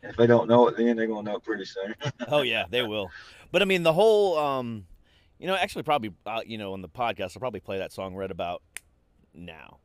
if 0.03 0.17
they 0.17 0.27
don't 0.27 0.49
know 0.49 0.67
it, 0.69 0.77
then 0.77 0.97
they're 0.97 1.07
gonna 1.07 1.31
know 1.31 1.37
it 1.37 1.45
pretty 1.45 1.65
soon. 1.65 1.95
Oh 2.29 2.43
yeah, 2.43 2.65
they 2.69 2.83
will. 2.83 3.11
But 3.51 3.63
I 3.63 3.65
mean, 3.65 3.83
the 3.83 3.93
whole, 3.93 4.37
um, 4.39 4.87
you 5.39 5.47
know, 5.47 5.55
actually, 5.55 5.83
probably, 5.83 6.13
uh, 6.27 6.41
you 6.45 6.59
know, 6.59 6.73
on 6.73 6.83
the 6.83 6.89
podcast, 6.89 7.37
I'll 7.37 7.41
probably 7.41 7.61
play 7.61 7.79
that 7.79 7.93
song 7.93 8.15
right 8.15 8.31
about 8.31 8.63
now. 9.35 9.79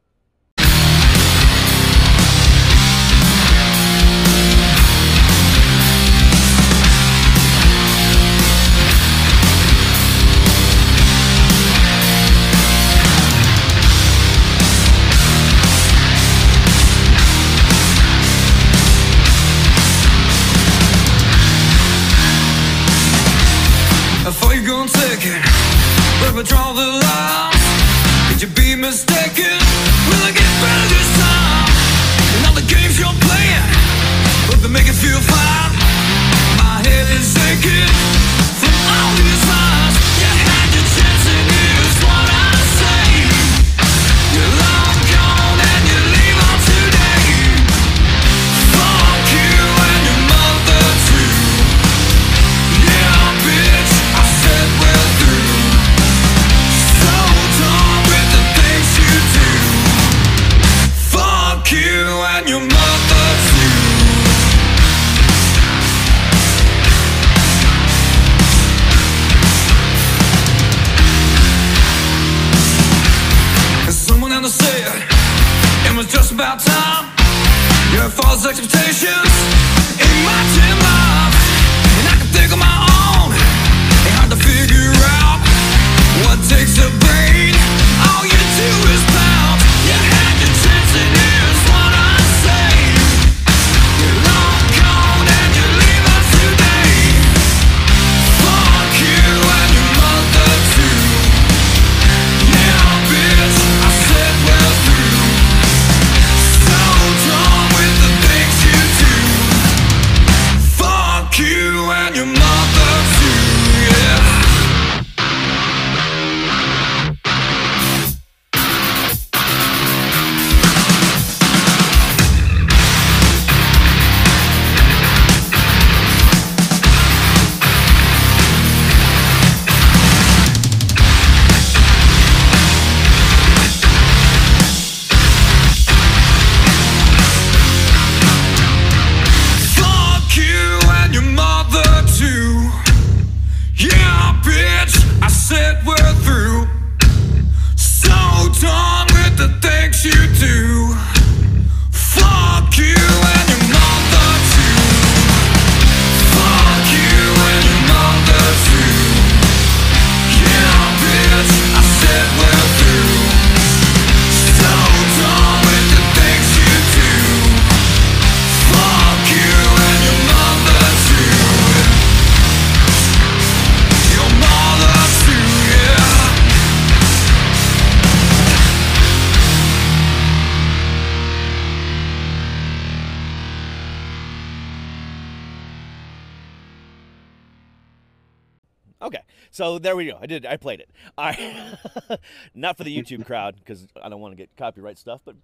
Okay, 189.03 189.21
so 189.51 189.79
there 189.79 189.95
we 189.97 190.05
go. 190.05 190.17
I 190.21 190.25
did. 190.25 190.45
I 190.45 190.55
played 190.55 190.79
it. 190.79 190.89
All 191.17 191.25
right, 191.25 192.19
not 192.55 192.77
for 192.77 192.85
the 192.85 192.97
YouTube 192.97 193.25
crowd 193.25 193.55
because 193.59 193.85
I 194.01 194.07
don't 194.07 194.21
want 194.21 194.31
to 194.31 194.37
get 194.37 194.55
copyright 194.55 194.97
stuff, 194.97 195.21
but 195.25 195.35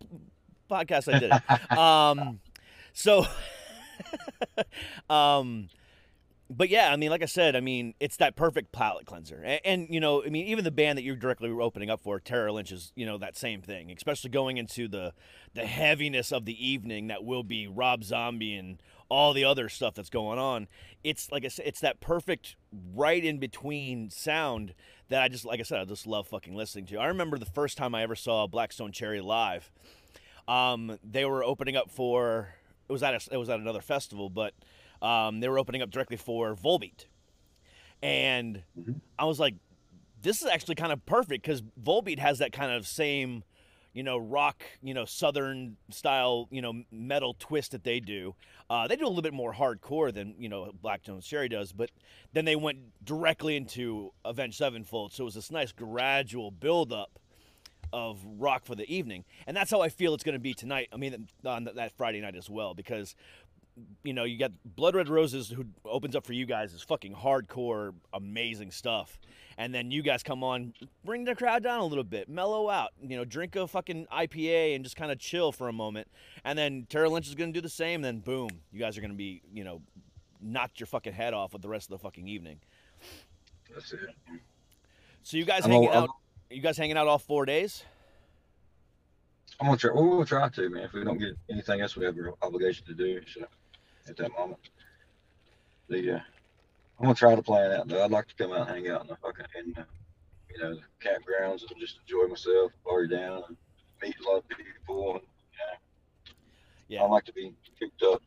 podcast 0.72 1.14
I 1.14 1.20
did 1.20 1.32
it. 1.34 1.78
Um, 1.78 2.40
so, 2.94 3.26
um, 5.10 5.68
but 6.50 6.70
yeah, 6.70 6.92
I 6.92 6.96
mean, 6.96 7.10
like 7.10 7.22
I 7.22 7.28
said, 7.28 7.56
I 7.56 7.60
mean, 7.60 7.94
it's 8.00 8.18
that 8.18 8.36
perfect 8.36 8.72
palate 8.72 9.06
cleanser, 9.06 9.42
and, 9.44 9.60
and 9.66 9.88
you 9.90 10.00
know, 10.00 10.24
I 10.24 10.30
mean, 10.30 10.48
even 10.48 10.64
the 10.64 10.72
band 10.72 10.98
that 10.98 11.04
you're 11.04 11.18
directly 11.18 11.50
opening 11.50 11.90
up 11.90 12.00
for, 12.00 12.20
Tara 12.20 12.54
Lynch, 12.54 12.72
is 12.72 12.94
you 12.96 13.06
know 13.06 13.18
that 13.18 13.38
same 13.38 13.62
thing, 13.62 13.92
especially 13.92 14.30
going 14.30 14.58
into 14.58 14.88
the 14.88 15.14
the 15.54 15.66
heaviness 15.66 16.32
of 16.32 16.46
the 16.46 16.66
evening 16.66 17.08
that 17.08 17.26
will 17.26 17.44
be 17.44 17.68
Rob 17.68 18.04
Zombie 18.06 18.56
and 18.56 18.82
all 19.10 19.34
the 19.34 19.44
other 19.44 19.70
stuff 19.70 19.96
that's 19.96 20.10
going 20.10 20.40
on. 20.40 20.68
It's 21.04 21.32
like 21.32 21.44
I 21.44 21.48
said, 21.48 21.66
it's 21.66 21.82
that 21.82 22.00
perfect 22.00 22.56
right 22.96 23.24
in 23.24 23.40
between 23.40 24.10
sound 24.10 24.74
that 25.10 25.22
I 25.22 25.28
just, 25.28 25.46
like 25.46 25.60
I 25.60 25.64
said, 25.64 25.80
I 25.80 25.86
just 25.86 26.06
love 26.06 26.28
fucking 26.28 26.56
listening 26.56 26.86
to. 26.88 26.98
I 26.98 27.08
remember 27.08 27.38
the 27.38 27.46
first 27.46 27.78
time 27.78 27.96
I 27.96 28.04
ever 28.04 28.16
saw 28.16 28.46
Black 28.48 28.72
Stone 28.72 28.92
Cherry 28.92 29.22
live. 29.22 29.72
Um, 30.48 30.98
they 31.04 31.26
were 31.26 31.44
opening 31.44 31.76
up 31.76 31.90
for 31.92 32.50
it 32.88 32.92
was 32.92 33.04
at 33.04 33.14
a, 33.14 33.34
it 33.34 33.38
was 33.38 33.50
at 33.50 33.60
another 33.60 33.82
festival, 33.82 34.30
but 34.30 34.54
um, 35.02 35.40
they 35.40 35.48
were 35.48 35.60
opening 35.60 35.82
up 35.82 35.92
directly 35.92 36.18
for 36.18 36.56
Volbeat, 36.56 37.06
and 38.02 38.64
I 39.18 39.26
was 39.26 39.40
like, 39.40 39.56
this 40.22 40.42
is 40.42 40.48
actually 40.48 40.76
kind 40.76 40.92
of 40.92 41.06
perfect 41.06 41.44
because 41.44 41.62
Volbeat 41.82 42.20
has 42.20 42.40
that 42.40 42.52
kind 42.52 42.72
of 42.72 42.88
same, 42.88 43.44
you 43.94 44.04
know, 44.04 44.18
rock, 44.18 44.64
you 44.82 44.94
know, 44.94 45.06
southern 45.06 45.78
style, 45.90 46.48
you 46.52 46.62
know, 46.62 46.84
metal 46.92 47.36
twist 47.40 47.72
that 47.72 47.84
they 47.84 48.00
do. 48.00 48.36
Uh, 48.70 48.88
they 48.88 48.96
do 48.96 49.06
a 49.06 49.08
little 49.08 49.24
bit 49.24 49.34
more 49.34 49.54
hardcore 49.54 50.14
than 50.14 50.36
you 50.38 50.48
know 50.50 50.66
Black 50.66 51.00
Blackstone 51.00 51.22
Cherry 51.22 51.50
does, 51.50 51.72
but 51.72 51.90
then 52.34 52.46
they 52.46 52.56
went 52.56 52.80
directly 53.04 53.56
into 53.56 54.12
Avenged 54.26 54.58
Sevenfold, 54.58 55.14
so 55.14 55.24
it 55.24 55.26
was 55.26 55.36
this 55.36 55.52
nice 55.52 55.72
gradual 55.72 56.52
build 56.52 56.94
up 56.94 57.20
of 57.92 58.20
rock 58.38 58.66
for 58.66 58.76
the 58.76 58.92
evening, 58.94 59.26
and 59.48 59.58
that's 59.58 59.72
how 59.72 59.82
I 59.82 59.90
feel 59.90 60.14
it's 60.14 60.24
going 60.24 60.34
to 60.34 60.40
be 60.40 60.54
tonight. 60.54 60.90
I 60.94 60.98
mean, 60.98 61.28
on 61.46 61.70
that 61.76 61.92
Friday 61.98 62.22
night 62.22 62.36
as 62.36 62.50
well, 62.50 62.74
because 62.74 63.16
you 64.04 64.14
know 64.14 64.24
you 64.24 64.38
got 64.38 64.52
Blood 64.64 64.96
Red 64.96 65.10
Roses 65.10 65.50
who 65.50 65.66
opens 65.86 66.16
up 66.16 66.26
for 66.26 66.34
you 66.34 66.46
guys 66.46 66.74
is 66.74 66.82
fucking 66.82 67.14
hardcore, 67.14 67.94
amazing 68.14 68.72
stuff, 68.72 69.20
and 69.58 69.74
then 69.74 69.92
you 69.92 70.02
guys 70.02 70.24
come 70.24 70.44
on, 70.44 70.74
bring 71.04 71.24
the 71.26 71.36
crowd 71.36 71.64
down 71.64 71.80
a 71.80 71.86
little 71.86 72.04
bit, 72.04 72.30
mellow 72.30 72.70
out, 72.70 72.90
you 73.02 73.18
know, 73.18 73.26
drink 73.26 73.56
a 73.56 73.68
fucking 73.68 74.08
IPA 74.12 74.76
and 74.76 74.84
just 74.84 74.96
kind 74.96 75.12
of 75.12 75.20
chill 75.20 75.52
for 75.52 75.68
a 75.68 75.74
moment, 75.74 76.08
and 76.44 76.58
then 76.58 76.86
Tara 76.90 77.10
Lynch 77.10 77.28
is 77.28 77.36
going 77.36 77.54
to 77.54 77.58
do 77.58 77.62
the 77.62 77.70
same. 77.70 78.02
Then 78.02 78.20
boom, 78.20 78.50
you 78.72 78.80
guys 78.80 78.98
are 78.98 79.02
going 79.02 79.12
to 79.12 79.18
be, 79.18 79.42
you 79.54 79.64
know, 79.64 79.82
knocked 80.42 80.80
your 80.80 80.88
fucking 80.88 81.14
head 81.14 81.34
off 81.34 81.54
with 81.54 81.62
the 81.62 81.70
rest 81.70 81.92
of 81.92 82.00
the 82.00 82.04
fucking 82.04 82.28
evening. 82.28 82.60
That's 83.74 83.94
it. 83.94 84.00
So 85.24 85.38
you 85.38 85.46
guys 85.46 85.66
I'm 85.66 85.72
hanging 85.72 85.90
all- 85.90 85.94
I'm- 85.94 86.04
out? 86.04 86.10
You 86.52 86.62
guys 86.62 86.78
hanging 86.78 86.98
out 86.98 87.06
all 87.08 87.20
four 87.20 87.46
days? 87.46 87.84
I'm 89.60 89.68
gonna 89.68 89.78
try. 89.78 89.92
We'll 89.94 90.26
try 90.26 90.48
to, 90.50 90.70
man. 90.70 90.84
If 90.84 90.94
we 90.94 91.04
don't 91.04 91.18
get 91.18 91.36
anything 91.50 91.82
else, 91.82 91.96
we 91.96 92.06
have 92.06 92.18
an 92.18 92.32
obligation 92.42 92.86
to 92.88 92.94
do. 92.94 93.22
So, 93.28 93.46
at 94.08 94.18
that 94.18 94.32
moment, 94.38 94.60
the 95.90 96.16
uh, 96.16 96.20
I'm 97.00 97.04
gonna 97.06 97.16
try 97.16 97.36
to 97.36 97.42
plan 97.42 97.72
out. 97.72 97.88
Though 97.88 98.04
I'd 98.04 98.12
like 98.12 98.28
to 98.28 98.36
come 98.36 98.52
out 98.52 98.70
and 98.70 98.86
hang 98.86 98.90
out 98.94 99.02
in 99.02 99.08
the 99.08 99.16
fucking, 99.18 99.46
in, 99.58 99.74
uh, 99.78 99.86
you 100.50 100.62
know, 100.62 100.76
the 100.76 100.82
campgrounds 101.08 101.70
and 101.70 101.80
just 101.80 102.00
enjoy 102.02 102.28
myself, 102.28 102.72
party 102.86 103.08
down, 103.16 103.44
and 103.48 103.58
meet 104.02 104.16
a 104.26 104.30
lot 104.30 104.38
of 104.38 104.50
people. 104.50 105.16
And 105.16 105.24
Yeah. 106.88 107.04
I 107.04 107.08
like 107.08 107.26
to 107.26 107.34
be 107.34 107.54
cooped 107.80 108.04
up. 108.04 108.22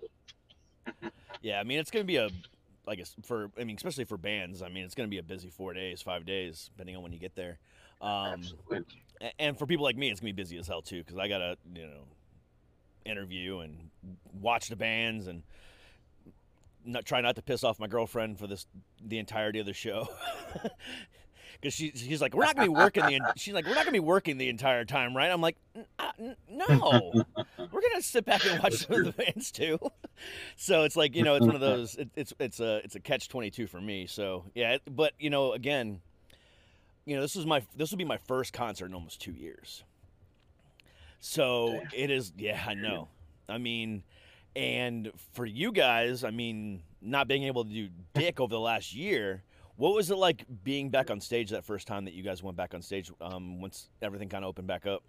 Yeah, 1.43 1.59
I 1.59 1.65
mean 1.65 1.81
it's 1.81 1.91
gonna 1.91 2.05
be 2.05 2.17
a, 2.19 2.29
like 2.87 2.99
a, 3.01 3.03
s- 3.03 3.17
for 3.25 3.51
I 3.59 3.65
mean 3.65 3.75
especially 3.77 4.05
for 4.05 4.17
bands. 4.17 4.63
I 4.63 4.69
mean 4.69 4.85
it's 4.85 4.95
gonna 4.95 5.09
be 5.09 5.19
a 5.19 5.23
busy 5.25 5.51
four 5.51 5.73
days, 5.75 6.01
five 6.01 6.25
days, 6.25 6.71
depending 6.73 6.95
on 6.97 7.03
when 7.03 7.13
you 7.13 7.19
get 7.19 7.35
there. 7.35 7.59
Um, 8.01 8.35
Absolutely. 8.35 8.85
and 9.41 9.59
for 9.59 9.67
people 9.67 9.83
like 9.83 9.97
me, 9.97 10.09
it's 10.11 10.21
gonna 10.21 10.29
be 10.33 10.41
busy 10.41 10.57
as 10.59 10.69
hell 10.69 10.83
too, 10.83 10.99
because 10.99 11.19
I 11.19 11.27
gotta 11.27 11.57
you 11.75 11.83
know 11.85 12.05
interview 13.05 13.59
and 13.59 13.91
watch 14.41 14.69
the 14.69 14.77
bands 14.77 15.27
and 15.27 15.43
not 16.85 17.05
try 17.05 17.21
not 17.21 17.37
to 17.37 17.43
piss 17.43 17.65
off 17.65 17.79
my 17.79 17.87
girlfriend 17.87 18.39
for 18.39 18.47
this 18.47 18.67
the 19.05 19.19
entirety 19.19 19.59
of 19.61 19.67
the 19.67 19.73
show. 19.73 20.09
Because 21.61 21.75
she, 21.75 21.93
she's 21.95 22.21
like, 22.21 22.35
we're 22.35 22.45
not 22.45 22.57
gonna 22.57 22.67
be 22.67 22.75
working 22.75 23.07
the. 23.07 23.21
She's 23.37 23.55
like, 23.55 23.67
we're 23.67 23.75
not 23.77 23.85
gonna 23.85 23.93
be 23.93 24.01
working 24.01 24.37
the 24.37 24.49
entire 24.49 24.85
time, 24.85 25.17
right? 25.17 25.31
I'm 25.31 25.41
like, 25.41 25.57
"N- 25.77 25.87
uh, 25.97 26.11
n- 26.19 26.37
no, 26.51 27.13
we're 27.71 27.81
gonna 27.81 28.03
sit 28.03 28.25
back 28.25 28.45
and 28.45 28.61
watch 28.61 28.75
some 28.75 28.97
of 28.97 29.05
the 29.05 29.13
bands 29.13 29.53
too. 29.53 29.79
so 30.57 30.83
it's 30.83 30.97
like 30.97 31.15
you 31.15 31.23
know, 31.23 31.37
it's 31.37 31.47
one 31.47 31.55
of 31.55 31.61
those. 31.61 31.95
It, 31.95 32.11
it's 32.17 32.35
it's 32.41 32.59
a 32.59 32.79
it's 32.79 32.97
a 32.97 33.01
catch 33.01 33.29
twenty 33.29 33.51
two 33.53 33.69
for 33.69 33.81
me. 33.81 34.09
So 34.09 34.45
yeah, 34.57 34.79
but 34.91 35.13
you 35.21 35.31
know, 35.31 35.53
again, 35.53 36.01
you 37.05 37.15
know, 37.15 37.23
this 37.23 37.37
was 37.37 37.47
my 37.47 37.63
this 37.77 37.93
will 37.93 37.99
be 37.99 38.05
my 38.05 38.19
first 38.27 38.53
concert 38.53 38.87
in 38.87 38.95
almost 38.95 39.21
two 39.21 39.33
years. 39.33 39.85
So 41.23 41.81
Damn. 41.81 41.89
it 41.95 42.11
is. 42.11 42.33
Yeah, 42.37 42.61
I 42.67 42.75
know. 42.75 43.09
I 43.49 43.59
mean, 43.59 44.03
and 44.57 45.13
for 45.35 45.47
you 45.47 45.71
guys, 45.71 46.25
I 46.25 46.33
mean, 46.33 46.83
not 47.01 47.29
being 47.29 47.45
able 47.45 47.65
to 47.65 47.71
do 47.71 47.89
dick 48.13 48.41
over 48.41 48.51
the 48.51 48.61
last 48.61 48.93
year. 48.93 49.45
What 49.77 49.95
was 49.95 50.11
it 50.11 50.17
like 50.17 50.45
being 50.65 50.91
back 50.91 51.13
on 51.13 51.21
stage 51.21 51.51
that 51.51 51.65
first 51.65 51.87
time 51.87 52.05
that 52.07 52.15
you 52.15 52.25
guys 52.25 52.43
went 52.43 52.57
back 52.57 52.75
on 52.75 52.83
stage 52.83 53.11
um, 53.21 53.61
once 53.61 53.89
everything 54.03 54.29
kind 54.29 54.45
of 54.45 54.49
opened 54.49 54.67
back 54.67 54.85
up? 54.85 55.05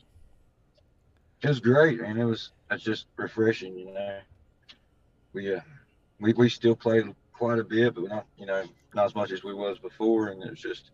It 1.41 1.47
was 1.47 1.59
great, 1.59 1.99
and 1.99 2.17
it 2.17 2.25
was 2.25 2.51
it's 2.69 2.83
just 2.83 3.07
refreshing, 3.17 3.75
you 3.75 3.91
know. 3.91 4.19
We 5.33 5.55
uh, 5.55 5.61
we 6.19 6.33
we 6.33 6.47
still 6.47 6.75
played 6.75 7.13
quite 7.33 7.57
a 7.57 7.63
bit, 7.63 7.95
but 7.95 8.03
not 8.03 8.27
you 8.37 8.45
know 8.45 8.63
not 8.93 9.05
as 9.05 9.15
much 9.15 9.31
as 9.31 9.43
we 9.43 9.55
was 9.55 9.79
before, 9.79 10.27
and 10.27 10.43
it 10.43 10.51
was 10.51 10.59
just. 10.61 10.91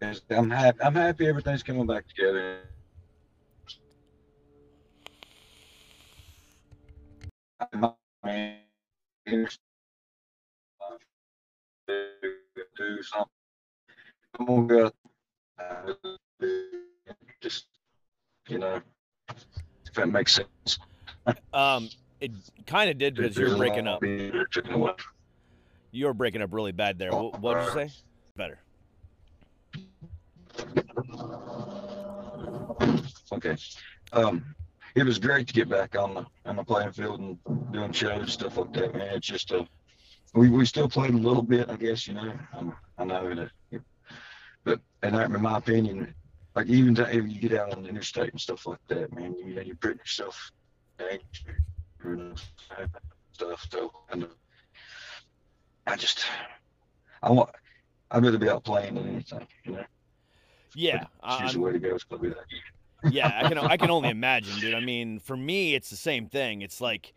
It's- 0.00 0.20
I'm 0.30 0.50
happy. 0.50 0.78
I'm 0.82 0.94
happy 0.94 1.26
everything's 1.26 1.62
coming 1.62 1.86
back 1.86 2.06
together. 2.08 2.60
I 7.60 7.92
mean, 8.24 8.56
do, 9.26 9.46
do 12.76 13.02
something. 13.02 13.28
I'm 14.38 14.46
gonna 14.46 14.66
go. 14.66 14.92
Just 17.40 17.66
you 18.48 18.58
know, 18.58 18.80
if 19.28 19.92
that 19.94 20.08
makes 20.08 20.34
sense. 20.34 20.78
Um, 21.52 21.88
it 22.20 22.30
kind 22.66 22.90
of 22.90 22.98
did 22.98 23.14
because 23.16 23.36
you're 23.36 23.56
breaking 23.56 23.86
up. 23.86 24.00
being 24.00 24.32
taken 24.52 24.72
away. 24.72 24.92
You're 25.90 26.14
breaking 26.14 26.42
up 26.42 26.52
really 26.52 26.72
bad 26.72 26.98
there. 26.98 27.10
What 27.12 27.40
what 27.40 27.54
did 27.58 27.66
you 27.66 27.72
say? 27.88 27.90
Better. 28.36 28.60
Okay. 33.32 33.56
Um, 34.12 34.54
it 34.94 35.04
was 35.04 35.18
great 35.18 35.46
to 35.48 35.54
get 35.54 35.68
back 35.68 35.96
on 35.96 36.14
the 36.14 36.26
on 36.44 36.56
the 36.56 36.64
playing 36.64 36.92
field 36.92 37.20
and 37.20 37.38
doing 37.72 37.92
shows 37.92 38.32
stuff 38.32 38.56
like 38.56 38.72
that, 38.72 38.94
man. 38.94 39.14
It's 39.14 39.26
just 39.26 39.52
uh, 39.52 39.64
we 40.34 40.48
we 40.48 40.64
still 40.64 40.88
played 40.88 41.14
a 41.14 41.18
little 41.18 41.42
bit, 41.42 41.70
I 41.70 41.76
guess. 41.76 42.06
You 42.06 42.14
know, 42.14 42.32
um, 42.56 42.74
I 42.96 43.04
know 43.04 43.34
that, 43.34 43.82
but 44.64 44.80
and 45.02 45.14
that, 45.14 45.30
in 45.30 45.42
my 45.42 45.58
opinion, 45.58 46.14
like 46.54 46.66
even 46.66 46.94
to, 46.96 47.08
if 47.08 47.28
you 47.28 47.40
get 47.40 47.58
out 47.58 47.74
on 47.74 47.82
the 47.82 47.88
interstate 47.88 48.30
and 48.30 48.40
stuff 48.40 48.66
like 48.66 48.80
that, 48.88 49.14
man, 49.14 49.36
you 49.38 49.54
know, 49.54 49.62
you 49.62 49.76
put 49.76 49.96
yourself 49.96 50.50
danger 50.98 51.62
and 52.02 52.42
stuff. 53.32 53.68
So 53.70 53.92
and 54.10 54.26
I 55.86 55.96
just 55.96 56.24
I 57.22 57.30
want 57.30 57.50
I'd 58.10 58.24
rather 58.24 58.38
be 58.38 58.48
out 58.48 58.64
playing 58.64 58.94
than 58.94 59.08
anything, 59.08 59.46
you 59.64 59.72
know. 59.72 59.84
Yeah, 60.78 61.06
It's 61.24 61.40
usually 61.40 61.64
I'm- 61.64 61.72
the 61.72 61.78
to 61.80 61.88
go. 61.90 61.94
It's 61.96 62.04
gonna 62.04 62.22
be 62.22 62.28
that. 62.28 63.12
yeah, 63.12 63.40
I 63.44 63.48
can 63.48 63.58
I 63.58 63.76
can 63.76 63.90
only 63.90 64.10
imagine, 64.18 64.58
dude. 64.60 64.74
I 64.74 64.80
mean, 64.80 65.18
for 65.18 65.36
me, 65.36 65.74
it's 65.74 65.90
the 65.90 65.96
same 65.96 66.28
thing. 66.28 66.62
It's 66.62 66.80
like, 66.80 67.14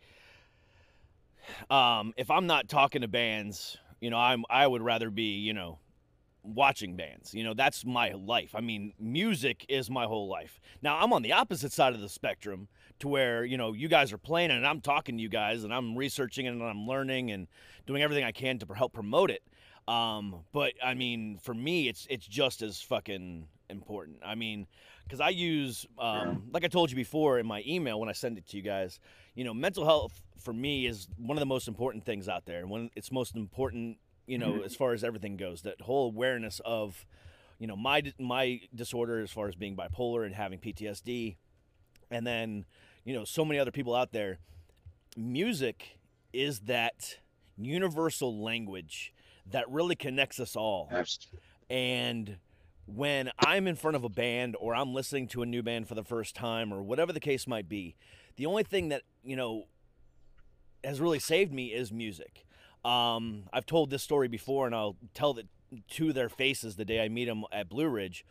um, 1.70 2.12
if 2.16 2.30
I'm 2.30 2.46
not 2.46 2.68
talking 2.68 3.02
to 3.02 3.08
bands, 3.08 3.76
you 4.00 4.10
know, 4.10 4.16
I'm 4.18 4.44
I 4.50 4.66
would 4.66 4.82
rather 4.82 5.10
be, 5.10 5.38
you 5.38 5.52
know, 5.52 5.78
watching 6.42 6.96
bands. 6.96 7.34
You 7.34 7.44
know, 7.44 7.54
that's 7.54 7.84
my 7.84 8.10
life. 8.12 8.54
I 8.54 8.60
mean, 8.60 8.94
music 8.98 9.64
is 9.68 9.88
my 9.90 10.06
whole 10.06 10.28
life. 10.28 10.60
Now 10.82 10.98
I'm 10.98 11.12
on 11.12 11.22
the 11.22 11.32
opposite 11.32 11.72
side 11.72 11.94
of 11.94 12.00
the 12.00 12.08
spectrum, 12.08 12.68
to 12.98 13.08
where 13.08 13.44
you 13.44 13.56
know 13.56 13.72
you 13.72 13.88
guys 13.88 14.12
are 14.12 14.18
playing 14.18 14.50
and 14.50 14.66
I'm 14.66 14.80
talking 14.80 15.16
to 15.16 15.22
you 15.22 15.28
guys 15.28 15.64
and 15.64 15.72
I'm 15.72 15.96
researching 15.96 16.46
and 16.48 16.62
I'm 16.62 16.86
learning 16.86 17.30
and 17.30 17.46
doing 17.86 18.02
everything 18.02 18.24
I 18.24 18.32
can 18.32 18.58
to 18.60 18.74
help 18.74 18.92
promote 18.92 19.30
it. 19.30 19.42
Um, 19.88 20.44
but 20.52 20.72
I 20.82 20.94
mean, 20.94 21.38
for 21.42 21.54
me, 21.54 21.88
it's 21.88 22.06
it's 22.08 22.26
just 22.26 22.62
as 22.62 22.80
fucking 22.80 23.48
important. 23.68 24.18
I 24.24 24.34
mean, 24.34 24.66
because 25.04 25.20
I 25.20 25.30
use, 25.30 25.86
um, 25.98 26.44
like 26.52 26.64
I 26.64 26.68
told 26.68 26.90
you 26.90 26.96
before 26.96 27.38
in 27.38 27.46
my 27.46 27.62
email 27.66 27.98
when 27.98 28.08
I 28.08 28.12
send 28.12 28.38
it 28.38 28.46
to 28.48 28.56
you 28.56 28.62
guys, 28.62 29.00
you 29.34 29.44
know, 29.44 29.52
mental 29.52 29.84
health 29.84 30.22
for 30.38 30.52
me 30.52 30.86
is 30.86 31.08
one 31.16 31.36
of 31.36 31.40
the 31.40 31.46
most 31.46 31.66
important 31.68 32.04
things 32.04 32.28
out 32.28 32.44
there, 32.44 32.60
and 32.60 32.70
one 32.70 32.90
it's 32.94 33.10
most 33.10 33.34
important, 33.34 33.98
you 34.26 34.38
know, 34.38 34.62
as 34.62 34.76
far 34.76 34.92
as 34.92 35.02
everything 35.02 35.36
goes. 35.36 35.62
That 35.62 35.80
whole 35.80 36.06
awareness 36.06 36.60
of, 36.64 37.04
you 37.58 37.66
know, 37.66 37.76
my 37.76 38.02
my 38.20 38.60
disorder 38.74 39.20
as 39.20 39.30
far 39.32 39.48
as 39.48 39.56
being 39.56 39.76
bipolar 39.76 40.24
and 40.24 40.34
having 40.34 40.60
PTSD, 40.60 41.36
and 42.10 42.26
then, 42.26 42.64
you 43.04 43.14
know, 43.14 43.24
so 43.24 43.44
many 43.44 43.58
other 43.58 43.72
people 43.72 43.94
out 43.94 44.12
there. 44.12 44.38
Music 45.16 45.98
is 46.32 46.60
that 46.60 47.18
universal 47.58 48.42
language 48.42 49.12
that 49.50 49.68
really 49.70 49.94
connects 49.94 50.40
us 50.40 50.56
all. 50.56 50.88
Absolutely. 50.90 51.40
And 51.70 52.38
when 52.86 53.30
I'm 53.38 53.66
in 53.66 53.76
front 53.76 53.96
of 53.96 54.04
a 54.04 54.08
band 54.08 54.56
or 54.58 54.74
I'm 54.74 54.92
listening 54.92 55.28
to 55.28 55.42
a 55.42 55.46
new 55.46 55.62
band 55.62 55.88
for 55.88 55.94
the 55.94 56.04
first 56.04 56.34
time 56.34 56.72
or 56.72 56.82
whatever 56.82 57.12
the 57.12 57.20
case 57.20 57.46
might 57.46 57.68
be, 57.68 57.96
the 58.36 58.46
only 58.46 58.62
thing 58.62 58.88
that, 58.88 59.02
you 59.22 59.36
know, 59.36 59.64
has 60.84 61.00
really 61.00 61.18
saved 61.18 61.52
me 61.52 61.66
is 61.66 61.92
music. 61.92 62.44
Um, 62.84 63.44
I've 63.52 63.66
told 63.66 63.90
this 63.90 64.02
story 64.02 64.28
before 64.28 64.66
and 64.66 64.74
I'll 64.74 64.96
tell 65.14 65.38
it 65.38 65.46
to 65.90 66.12
their 66.12 66.28
faces 66.28 66.76
the 66.76 66.84
day 66.84 67.02
I 67.02 67.08
meet 67.08 67.26
them 67.26 67.44
at 67.52 67.68
Blue 67.68 67.88
Ridge. 67.88 68.24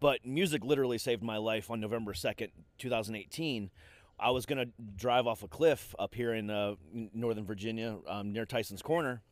But 0.00 0.26
music 0.26 0.64
literally 0.64 0.98
saved 0.98 1.22
my 1.22 1.38
life 1.38 1.70
on 1.70 1.80
November 1.80 2.12
2nd, 2.12 2.50
2018. 2.78 3.70
I 4.18 4.30
was 4.30 4.46
going 4.46 4.58
to 4.58 4.72
drive 4.96 5.26
off 5.26 5.42
a 5.42 5.48
cliff 5.48 5.94
up 5.98 6.14
here 6.14 6.34
in 6.34 6.50
uh, 6.50 6.74
Northern 6.92 7.44
Virginia 7.44 7.98
um, 8.06 8.32
near 8.32 8.46
Tysons 8.46 8.82
Corner. 8.82 9.22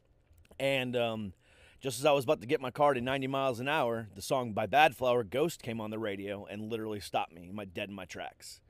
And 0.58 0.96
um, 0.96 1.32
just 1.80 1.98
as 1.98 2.06
I 2.06 2.12
was 2.12 2.24
about 2.24 2.40
to 2.40 2.46
get 2.46 2.60
my 2.60 2.70
car 2.70 2.94
to 2.94 3.00
90 3.00 3.26
miles 3.26 3.60
an 3.60 3.68
hour, 3.68 4.08
the 4.14 4.22
song 4.22 4.52
by 4.52 4.66
Badflower, 4.66 5.28
Ghost, 5.28 5.62
came 5.62 5.80
on 5.80 5.90
the 5.90 5.98
radio 5.98 6.46
and 6.46 6.70
literally 6.70 7.00
stopped 7.00 7.32
me, 7.32 7.50
my 7.52 7.64
dead 7.64 7.88
in 7.88 7.94
my 7.94 8.04
tracks. 8.04 8.60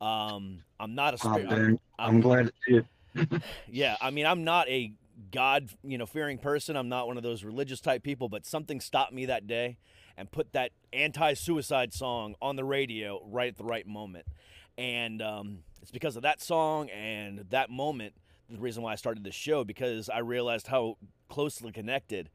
Um, 0.00 0.62
I'm 0.78 0.94
not 0.94 1.14
a 1.14 1.18
Oh, 1.26 1.32
spirit. 1.34 1.50
man, 1.50 1.78
I'm 1.98 2.20
glad 2.20 2.46
to 2.46 2.52
see 2.66 2.74
it. 2.76 2.84
Yeah, 3.70 3.96
I 4.00 4.10
mean, 4.10 4.26
I'm 4.26 4.44
not 4.44 4.68
a 4.68 4.92
God, 5.32 5.70
you 5.82 5.98
know, 5.98 6.06
fearing 6.06 6.38
person. 6.38 6.76
I'm 6.76 6.88
not 6.88 7.08
one 7.08 7.16
of 7.16 7.22
those 7.24 7.42
religious 7.42 7.80
type 7.80 8.02
people, 8.04 8.28
but 8.28 8.46
something 8.46 8.80
stopped 8.80 9.12
me 9.12 9.26
that 9.26 9.46
day 9.46 9.76
and 10.16 10.30
put 10.30 10.52
that 10.52 10.70
anti-suicide 10.92 11.92
song 11.92 12.36
on 12.40 12.56
the 12.56 12.64
radio 12.64 13.20
right 13.26 13.48
at 13.48 13.56
the 13.56 13.64
right 13.64 13.86
moment. 13.86 14.26
And 14.76 15.20
um, 15.20 15.58
it's 15.82 15.90
because 15.90 16.14
of 16.16 16.22
that 16.22 16.40
song 16.40 16.90
and 16.90 17.44
that 17.50 17.70
moment 17.70 18.14
the 18.50 18.58
reason 18.58 18.82
why 18.82 18.92
I 18.92 18.94
started 18.94 19.24
this 19.24 19.34
show 19.34 19.64
because 19.64 20.08
I 20.08 20.20
realized 20.20 20.68
how 20.68 20.96
closely 21.28 21.72
connected 21.72 22.30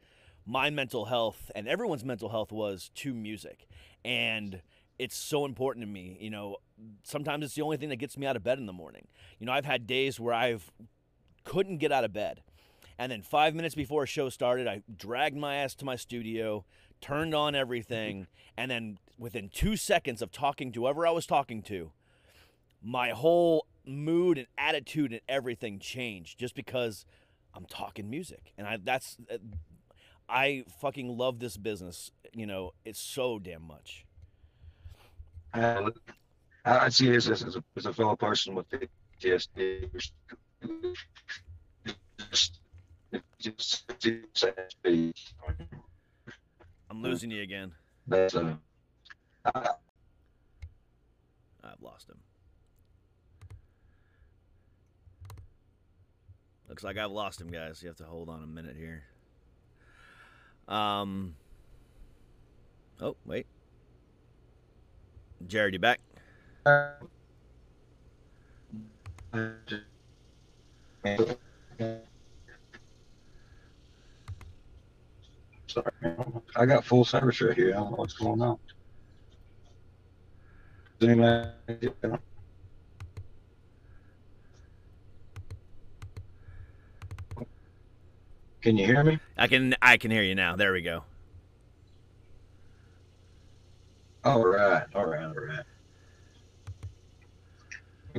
my 0.46 0.70
mental 0.70 1.06
health 1.06 1.52
and 1.56 1.68
everyone's 1.68 2.04
mental 2.04 2.30
health 2.30 2.52
was 2.52 2.90
to 2.96 3.14
music. 3.14 3.68
And 4.04 4.62
it's 5.00 5.18
so 5.18 5.46
important 5.46 5.86
to 5.86 5.92
me. 5.92 6.18
You 6.20 6.30
know, 6.30 6.58
sometimes 7.04 7.46
it's 7.46 7.56
the 7.56 7.62
only 7.62 7.78
thing 7.78 7.90
that 7.90 7.98
gets 7.98 8.18
me 8.18 8.26
out 8.26 8.36
of 8.36 8.44
bed 8.44 8.60
in 8.60 8.66
the 8.66 8.74
morning. 8.74 9.08
You 9.40 9.46
know, 9.46 9.54
I've 9.54 9.66
had 9.66 9.88
days 9.88 10.20
where 10.20 10.34
I've 10.34 10.72
couldn't 11.44 11.78
get 11.78 11.92
out 11.92 12.04
of 12.04 12.14
bed. 12.14 12.42
And 12.98 13.12
then 13.12 13.22
five 13.22 13.56
minutes 13.56 13.76
before 13.76 14.04
a 14.04 14.08
show 14.08 14.30
started, 14.30 14.68
I 14.68 14.84
dragged 14.96 15.36
my 15.36 15.56
ass 15.56 15.76
to 15.76 15.86
my 15.86 15.96
studio, 15.96 16.64
turned 17.02 17.34
on 17.34 17.56
everything, 17.56 18.28
and 18.58 18.70
then 18.70 18.98
within 19.18 19.50
two 19.50 19.76
seconds 19.76 20.22
of 20.22 20.32
talking 20.32 20.72
to 20.72 20.82
whoever 20.82 21.08
I 21.08 21.12
was 21.12 21.26
talking 21.26 21.62
to, 21.64 21.92
my 22.82 23.10
whole 23.10 23.66
mood 23.86 24.38
and 24.38 24.48
attitude 24.58 25.12
and 25.12 25.22
everything 25.28 25.80
changed 25.80 26.40
just 26.40 26.56
because 26.56 27.06
I'm 27.54 27.66
talking 27.66 28.10
music, 28.10 28.54
and 28.58 28.68
I 28.68 28.78
that's 28.84 29.18
uh, 29.32 29.38
I 30.28 30.66
fucking 30.82 31.18
love 31.18 31.40
this 31.40 31.58
business. 31.58 32.12
You 32.34 32.46
know, 32.46 32.72
it's 32.86 33.00
so 33.00 33.40
damn 33.40 33.64
much. 33.64 34.06
Uh, 35.54 35.92
I 36.66 36.90
see 36.90 37.10
this 37.12 37.30
as, 37.30 37.56
a, 37.56 37.64
as 37.78 37.86
a 37.86 37.94
fellow 37.94 38.16
person 38.16 38.56
with 38.56 38.66
PTSD. 39.22 39.90
I'm 46.90 47.02
losing 47.02 47.30
you 47.32 47.42
again. 47.44 47.74
that's 48.08 48.36
uh, 48.36 48.56
I've 51.64 51.82
lost 51.82 52.10
him. 52.10 52.18
Looks 56.74 56.84
like 56.84 56.98
I've 56.98 57.12
lost 57.12 57.40
him, 57.40 57.52
guys. 57.52 57.84
You 57.84 57.88
have 57.90 57.98
to 57.98 58.04
hold 58.04 58.30
on 58.30 58.42
a 58.42 58.48
minute 58.48 58.76
here. 58.76 59.04
Um. 60.68 61.36
Oh 63.00 63.16
wait, 63.28 63.46
Jared, 65.46 65.74
you 65.76 65.80
back? 65.80 66.00
Sorry. 75.68 75.86
I 76.56 76.66
got 76.66 76.84
full 76.84 77.06
service 77.06 77.40
right 77.40 77.56
here. 77.56 77.70
I 77.70 77.74
don't 77.74 77.92
know 77.92 77.98
what's 77.98 78.14
going 78.16 78.42
on. 78.42 78.58
Does 80.98 81.10
anybody- 81.10 81.52
Can 88.64 88.78
you 88.78 88.86
hear 88.86 89.04
me? 89.04 89.20
I 89.38 89.48
can 89.48 89.76
I 89.82 89.98
can 89.98 90.10
hear 90.10 90.24
you 90.24 90.36
now. 90.36 90.56
There 90.56 90.72
we 90.72 90.82
go. 90.82 91.04
All 94.24 94.46
right, 94.46 94.86
all 94.96 95.06
right, 95.06 95.26
all 95.26 95.34
right. 95.34 95.66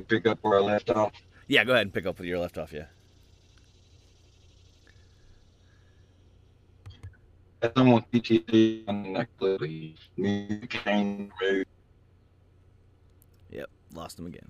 Pick 0.06 0.26
up 0.26 0.38
where 0.42 0.58
I 0.58 0.60
left 0.60 0.90
off. 0.90 1.12
Yeah, 1.48 1.64
go 1.64 1.72
ahead 1.72 1.86
and 1.86 1.94
pick 1.94 2.04
up 2.04 2.18
where 2.18 2.28
you 2.28 2.38
left 2.38 2.58
off. 2.58 2.74
Yeah. 2.74 2.84
As 7.62 7.70
someone 7.74 8.04
PTSD 8.12 8.84
and 8.86 9.16
that 9.16 9.28
clearly 9.38 9.96
music 10.18 10.68
came 10.68 11.32
removed. 11.40 11.66
Yep, 13.48 13.70
lost 13.94 14.18
him 14.18 14.26
again. 14.26 14.48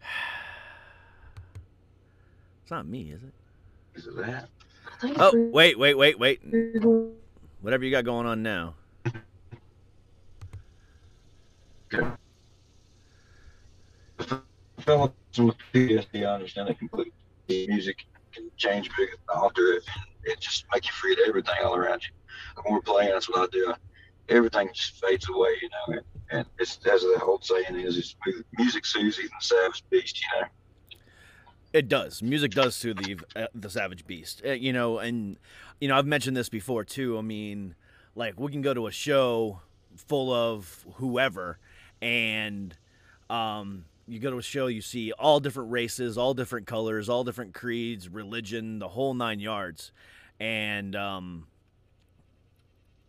It's 2.62 2.70
not 2.72 2.84
me, 2.84 3.12
is 3.12 3.22
it? 3.22 3.32
Is 3.96 4.06
it 4.06 4.16
that? 4.16 4.48
Oh, 5.18 5.50
wait, 5.52 5.78
wait, 5.78 5.94
wait, 5.94 6.18
wait. 6.18 6.40
Whatever 7.62 7.84
you 7.84 7.90
got 7.90 8.04
going 8.04 8.26
on 8.26 8.42
now. 8.42 8.74
Okay. 11.94 12.04
Fellow 14.80 15.14
with 15.38 15.54
PTSD, 15.72 16.26
I 16.26 16.34
understand 16.34 16.68
that 16.68 16.78
completely. 16.80 17.12
Music 17.48 17.96
can 18.32 18.50
change, 18.56 18.90
big, 18.98 19.08
alter 19.32 19.74
it, 19.74 19.84
it 20.24 20.40
just 20.40 20.64
make 20.74 20.84
you 20.84 20.92
forget 20.92 21.28
everything 21.28 21.54
all 21.64 21.76
around 21.76 22.02
you. 22.02 22.62
When 22.64 22.74
we're 22.74 22.80
playing, 22.80 23.10
that's 23.10 23.28
what 23.28 23.38
I 23.38 23.46
do. 23.52 23.72
Everything 24.28 24.68
just 24.74 24.96
fades 24.96 25.28
away, 25.28 25.50
you 25.62 25.68
know. 25.68 25.94
And, 25.94 26.00
and 26.30 26.46
it's 26.58 26.78
as 26.90 27.02
the 27.02 27.22
old 27.24 27.44
saying 27.44 27.76
is, 27.76 27.96
it's 27.98 28.16
music 28.58 28.84
soothes 28.84 29.20
even 29.20 29.30
the 29.38 29.44
savage 29.44 29.84
beast, 29.90 30.20
you 30.20 30.40
know. 30.40 30.48
It 31.76 31.88
does. 31.88 32.22
Music 32.22 32.52
does 32.52 32.74
soothe 32.74 33.04
the 33.04 33.18
uh, 33.36 33.48
the 33.54 33.68
savage 33.68 34.06
beast. 34.06 34.40
Uh, 34.42 34.52
you 34.52 34.72
know, 34.72 34.98
and 34.98 35.36
you 35.78 35.88
know 35.88 35.98
I've 35.98 36.06
mentioned 36.06 36.34
this 36.34 36.48
before 36.48 36.84
too. 36.84 37.18
I 37.18 37.20
mean, 37.20 37.74
like 38.14 38.40
we 38.40 38.50
can 38.50 38.62
go 38.62 38.72
to 38.72 38.86
a 38.86 38.90
show 38.90 39.60
full 39.94 40.32
of 40.32 40.86
whoever, 40.94 41.58
and 42.00 42.74
um, 43.28 43.84
you 44.08 44.18
go 44.18 44.30
to 44.30 44.38
a 44.38 44.42
show, 44.42 44.68
you 44.68 44.80
see 44.80 45.12
all 45.12 45.38
different 45.38 45.70
races, 45.70 46.16
all 46.16 46.32
different 46.32 46.66
colors, 46.66 47.10
all 47.10 47.24
different 47.24 47.52
creeds, 47.52 48.08
religion, 48.08 48.78
the 48.78 48.88
whole 48.88 49.12
nine 49.12 49.38
yards, 49.38 49.92
and 50.40 50.96
um, 50.96 51.46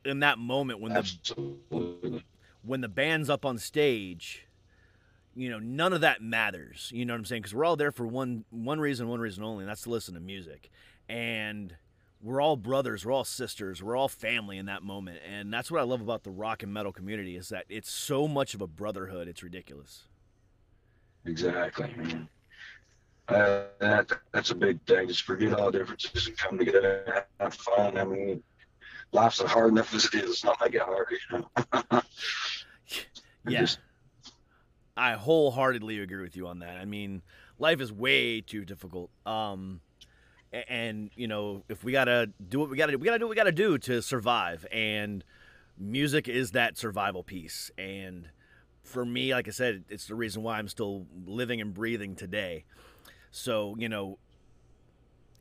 in 0.03 0.19
that 0.19 0.39
moment 0.39 0.81
when 0.81 0.91
the 0.91 0.99
Absolutely. 0.99 2.25
when 2.63 2.81
the 2.81 2.89
band's 2.89 3.29
up 3.29 3.45
on 3.45 3.59
stage, 3.59 4.45
you 5.37 5.49
know, 5.49 5.59
none 5.59 5.93
of 5.93 6.01
that 6.01 6.21
matters. 6.21 6.89
You 6.93 7.05
know 7.05 7.13
what 7.13 7.19
I'm 7.19 7.25
saying? 7.25 7.43
Because 7.43 7.53
we're 7.53 7.65
all 7.65 7.75
there 7.75 7.91
for 7.91 8.07
one 8.07 8.43
one 8.49 8.79
reason, 8.79 9.07
one 9.07 9.19
reason 9.19 9.43
only, 9.43 9.63
and 9.63 9.69
that's 9.69 9.83
to 9.83 9.89
listen 9.89 10.15
to 10.15 10.19
music. 10.19 10.69
And 11.07 11.75
we're 12.21 12.41
all 12.41 12.57
brothers, 12.57 13.05
we're 13.05 13.11
all 13.11 13.23
sisters, 13.23 13.83
we're 13.83 13.95
all 13.95 14.07
family 14.07 14.57
in 14.57 14.65
that 14.65 14.81
moment. 14.83 15.19
And 15.31 15.53
that's 15.53 15.69
what 15.69 15.79
I 15.79 15.83
love 15.83 16.01
about 16.01 16.23
the 16.23 16.31
rock 16.31 16.63
and 16.63 16.73
metal 16.73 16.91
community 16.91 17.37
is 17.37 17.49
that 17.49 17.65
it's 17.69 17.91
so 17.91 18.27
much 18.27 18.55
of 18.55 18.61
a 18.61 18.67
brotherhood. 18.67 19.27
It's 19.27 19.43
ridiculous. 19.43 20.05
Exactly. 21.25 21.93
man. 21.95 22.29
Uh, 23.27 23.65
that, 23.79 24.09
that's 24.31 24.51
a 24.51 24.55
big 24.55 24.81
thing. 24.87 25.07
Just 25.07 25.23
forget 25.23 25.53
all 25.53 25.69
the 25.69 25.79
differences 25.79 26.27
and 26.27 26.37
come 26.37 26.57
together 26.57 27.03
and 27.05 27.23
have 27.39 27.53
fun. 27.53 27.97
I 27.97 28.05
mean, 28.05 28.41
life's 29.11 29.41
hard 29.41 29.69
enough 29.71 29.93
as 29.93 30.05
it 30.05 30.15
is. 30.15 30.27
Let's 30.27 30.43
not 30.45 30.57
make 30.61 30.73
it 30.73 30.81
harder, 30.81 31.17
you 31.31 31.45
know. 31.91 32.01
Yeah. 33.47 33.61
Just- 33.61 33.79
I 34.97 35.13
wholeheartedly 35.13 35.99
agree 35.99 36.21
with 36.23 36.35
you 36.35 36.47
on 36.47 36.59
that. 36.59 36.77
I 36.77 36.85
mean, 36.85 37.21
life 37.59 37.79
is 37.81 37.91
way 37.93 38.41
too 38.41 38.65
difficult. 38.65 39.09
Um, 39.25 39.81
and 40.69 41.09
you 41.15 41.27
know, 41.27 41.63
if 41.69 41.83
we 41.83 41.91
gotta 41.91 42.29
do 42.49 42.59
what 42.59 42.69
we 42.69 42.77
gotta 42.77 42.93
do, 42.93 42.97
we 42.97 43.05
gotta 43.05 43.19
do 43.19 43.25
what 43.25 43.29
we 43.31 43.35
gotta 43.35 43.51
do 43.51 43.77
to 43.79 44.01
survive. 44.01 44.65
And 44.71 45.23
music 45.77 46.27
is 46.27 46.51
that 46.51 46.77
survival 46.77 47.21
piece. 47.23 47.69
And 47.77 48.29
for 48.83 49.05
me, 49.05 49.33
like 49.33 49.47
I 49.47 49.51
said, 49.51 49.83
it's 49.89 50.07
the 50.07 50.15
reason 50.15 50.41
why 50.43 50.57
I'm 50.57 50.67
still 50.67 51.05
living 51.25 51.61
and 51.61 51.73
breathing 51.73 52.15
today. 52.15 52.63
So 53.31 53.75
you 53.77 53.89
know, 53.89 54.17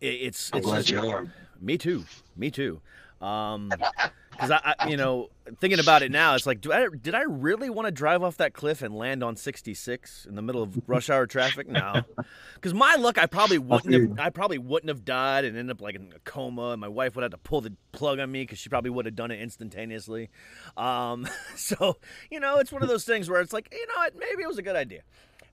it, 0.00 0.08
it's 0.08 0.50
I'm 0.52 0.58
it's 0.58 0.66
glad 0.66 0.84
just- 0.84 0.90
you 1.04 1.10
are. 1.10 1.26
me 1.60 1.78
too. 1.78 2.04
Me 2.36 2.50
too. 2.50 2.80
Um, 3.26 3.72
because 4.36 4.50
I, 4.50 4.74
I, 4.78 4.88
you 4.88 4.96
know, 4.96 5.30
thinking 5.60 5.80
about 5.80 6.02
it 6.02 6.10
now, 6.10 6.34
it's 6.34 6.46
like, 6.46 6.60
do 6.60 6.72
I 6.72 6.88
did 6.88 7.14
I 7.14 7.22
really 7.22 7.70
want 7.70 7.86
to 7.86 7.92
drive 7.92 8.22
off 8.22 8.36
that 8.36 8.52
cliff 8.52 8.82
and 8.82 8.94
land 8.94 9.24
on 9.24 9.36
66 9.36 10.26
in 10.26 10.34
the 10.34 10.42
middle 10.42 10.62
of 10.62 10.78
rush 10.86 11.08
hour 11.08 11.26
traffic? 11.26 11.68
No, 11.68 12.02
because 12.54 12.74
my 12.74 12.96
luck, 12.96 13.18
I 13.18 13.26
probably 13.26 13.58
wouldn't 13.58 13.94
have. 13.94 14.26
I 14.26 14.30
probably 14.30 14.58
wouldn't 14.58 14.88
have 14.88 15.04
died 15.04 15.44
and 15.44 15.56
ended 15.56 15.76
up 15.76 15.80
like 15.80 15.94
in 15.94 16.12
a 16.14 16.18
coma, 16.20 16.70
and 16.70 16.80
my 16.80 16.88
wife 16.88 17.16
would 17.16 17.22
have 17.22 17.32
to 17.32 17.38
pull 17.38 17.62
the 17.62 17.72
plug 17.92 18.18
on 18.18 18.30
me 18.30 18.42
because 18.42 18.58
she 18.58 18.68
probably 18.68 18.90
would 18.90 19.06
have 19.06 19.16
done 19.16 19.30
it 19.30 19.40
instantaneously. 19.40 20.28
Um, 20.76 21.26
so 21.56 21.96
you 22.30 22.40
know, 22.40 22.58
it's 22.58 22.72
one 22.72 22.82
of 22.82 22.88
those 22.88 23.04
things 23.04 23.30
where 23.30 23.40
it's 23.40 23.52
like, 23.52 23.68
you 23.72 23.86
know, 23.86 23.94
what, 23.96 24.14
maybe 24.18 24.42
it 24.42 24.48
was 24.48 24.58
a 24.58 24.62
good 24.62 24.76
idea. 24.76 25.02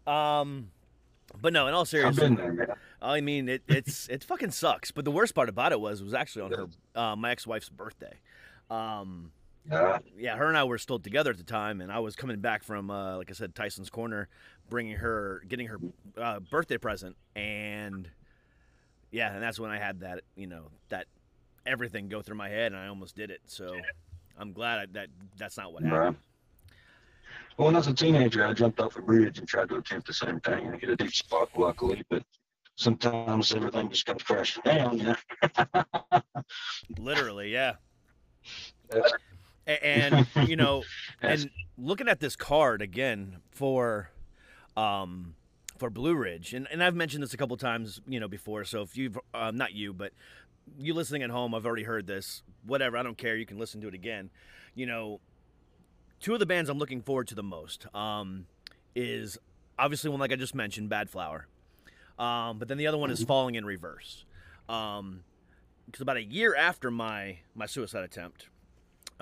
Um, 0.06 0.72
but 1.42 1.54
no, 1.54 1.68
in 1.68 1.74
all 1.74 1.86
seriousness, 1.86 2.38
there. 2.38 2.78
I 3.02 3.22
mean, 3.22 3.50
it, 3.50 3.64
it's 3.68 4.08
it 4.10 4.24
fucking 4.24 4.52
sucks. 4.52 4.92
But 4.92 5.06
the 5.06 5.12
worst 5.12 5.36
part 5.36 5.50
about 5.50 5.72
it 5.72 5.80
was 5.80 6.02
it 6.02 6.04
was 6.06 6.14
actually 6.14 6.44
on 6.44 6.52
her 6.52 6.68
uh, 7.02 7.16
my 7.16 7.32
ex 7.32 7.46
wife's 7.48 7.70
birthday. 7.70 8.20
Um, 8.70 9.32
Uh, 9.72 10.00
yeah, 10.18 10.36
her 10.36 10.48
and 10.48 10.58
I 10.58 10.66
were 10.66 10.78
still 10.78 11.00
together 11.00 11.32
at 11.32 11.38
the 11.38 11.44
time, 11.44 11.80
and 11.80 11.90
I 11.92 12.00
was 12.00 12.16
coming 12.18 12.40
back 12.42 12.64
from 12.64 12.90
uh, 12.92 13.18
like 13.18 13.30
I 13.30 13.34
said, 13.34 13.56
Tysons 13.56 13.90
Corner, 13.90 14.28
bringing 14.70 14.98
her, 14.98 15.42
getting 15.48 15.68
her 15.68 15.80
uh, 16.18 16.40
birthday 16.42 16.78
present, 16.78 17.16
and 17.36 18.10
yeah, 19.12 19.34
and 19.34 19.42
that's 19.42 19.60
when 19.60 19.72
I 19.72 19.78
had 19.78 20.02
that 20.02 20.22
you 20.36 20.48
know 20.48 20.70
that 20.90 21.08
everything 21.66 22.10
go 22.10 22.22
through 22.22 22.36
my 22.36 22.50
head, 22.50 22.74
and 22.74 22.82
I 22.82 22.88
almost 22.88 23.16
did 23.16 23.32
it. 23.32 23.40
So 23.46 23.78
I'm 24.38 24.52
glad 24.52 24.80
I, 24.80 24.86
that 24.94 25.08
that's 25.38 25.56
not 25.56 25.72
what 25.72 25.84
happened. 25.84 26.00
right. 26.00 26.16
Well, 27.58 27.68
when 27.68 27.76
I 27.76 27.80
was 27.80 27.88
a 27.88 27.94
teenager, 27.94 28.46
I 28.46 28.54
jumped 28.54 28.80
off 28.80 28.96
a 28.96 29.02
bridge 29.02 29.38
and 29.38 29.48
tried 29.48 29.70
to 29.70 29.76
attempt 29.76 30.08
the 30.08 30.14
same 30.14 30.40
thing 30.40 30.68
and 30.68 30.80
hit 30.80 30.90
a 30.90 30.96
deep 30.96 31.14
spot, 31.14 31.50
luckily. 31.56 32.04
But 32.10 32.24
sometimes 32.76 33.54
everything 33.54 33.90
just 33.90 34.06
comes 34.06 34.24
crashing 34.24 34.64
down, 34.64 34.98
you 34.98 35.04
know. 35.04 36.22
Literally, 36.98 37.52
yeah. 37.52 37.74
A- 39.68 39.86
and 39.86 40.28
you 40.48 40.56
know 40.56 40.84
and 41.22 41.50
looking 41.78 42.10
at 42.10 42.20
this 42.20 42.36
card 42.36 42.82
again 42.82 43.38
for 43.52 44.12
um 44.76 45.36
for 45.78 45.90
blue 45.90 46.16
ridge 46.16 46.54
and, 46.54 46.68
and 46.70 46.84
i've 46.84 46.96
mentioned 46.96 47.24
this 47.24 47.34
a 47.34 47.38
couple 47.38 47.56
times 47.56 48.02
you 48.06 48.20
know 48.20 48.28
before 48.28 48.66
so 48.66 48.82
if 48.82 48.98
you've 48.98 49.18
um, 49.34 49.56
not 49.56 49.74
you 49.74 49.94
but 49.94 50.12
you 50.78 50.94
listening 50.94 51.24
at 51.24 51.30
home 51.30 51.56
i've 51.56 51.66
already 51.66 51.84
heard 51.84 52.08
this 52.08 52.44
whatever 52.66 52.98
i 52.98 53.04
don't 53.04 53.18
care 53.18 53.38
you 53.38 53.46
can 53.46 53.58
listen 53.58 53.80
to 53.80 53.88
it 53.88 53.94
again 53.94 54.30
you 54.76 54.86
know 54.86 55.22
two 56.24 56.34
of 56.34 56.40
the 56.40 56.46
bands 56.46 56.70
i'm 56.70 56.80
looking 56.80 57.02
forward 57.02 57.28
to 57.28 57.36
the 57.36 57.44
most 57.44 57.86
um 57.96 58.48
is 58.96 59.38
obviously 59.78 60.10
one 60.10 60.20
like 60.20 60.32
i 60.32 60.36
just 60.36 60.56
mentioned 60.56 60.90
Badflower 60.90 61.44
um 62.18 62.58
but 62.58 62.68
then 62.68 62.78
the 62.78 62.88
other 62.88 62.98
one 62.98 63.12
is 63.12 63.24
falling 63.24 63.56
in 63.56 63.66
reverse 63.66 64.26
um 64.68 65.24
because 65.86 66.02
about 66.02 66.18
a 66.18 66.24
year 66.24 66.56
after 66.56 66.90
my 66.90 67.38
my 67.54 67.68
suicide 67.68 68.04
attempt 68.04 68.50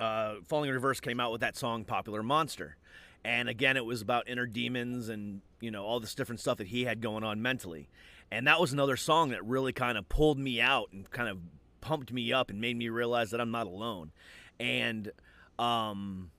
uh, 0.02 0.36
Falling 0.48 0.68
in 0.68 0.74
Reverse 0.74 0.98
came 0.98 1.20
out 1.20 1.30
with 1.30 1.42
that 1.42 1.56
song 1.56 1.84
"Popular 1.84 2.24
Monster," 2.24 2.76
and 3.24 3.48
again, 3.48 3.76
it 3.76 3.84
was 3.84 4.02
about 4.02 4.28
inner 4.28 4.46
demons 4.46 5.08
and 5.08 5.42
you 5.60 5.70
know 5.70 5.84
all 5.84 6.00
this 6.00 6.14
different 6.14 6.40
stuff 6.40 6.58
that 6.58 6.66
he 6.66 6.84
had 6.84 7.00
going 7.00 7.22
on 7.22 7.40
mentally. 7.40 7.88
and 8.30 8.48
that 8.48 8.60
was 8.60 8.72
another 8.72 8.96
song 8.96 9.28
that 9.28 9.44
really 9.44 9.72
kind 9.72 9.96
of 9.96 10.08
pulled 10.08 10.40
me 10.40 10.60
out 10.60 10.88
and 10.92 11.08
kind 11.10 11.28
of 11.28 11.38
pumped 11.80 12.12
me 12.12 12.32
up 12.32 12.50
and 12.50 12.60
made 12.60 12.76
me 12.76 12.88
realize 12.88 13.30
that 13.30 13.40
I'm 13.40 13.52
not 13.52 13.66
alone. 13.68 14.10
And 14.58 15.12
um, 15.58 16.31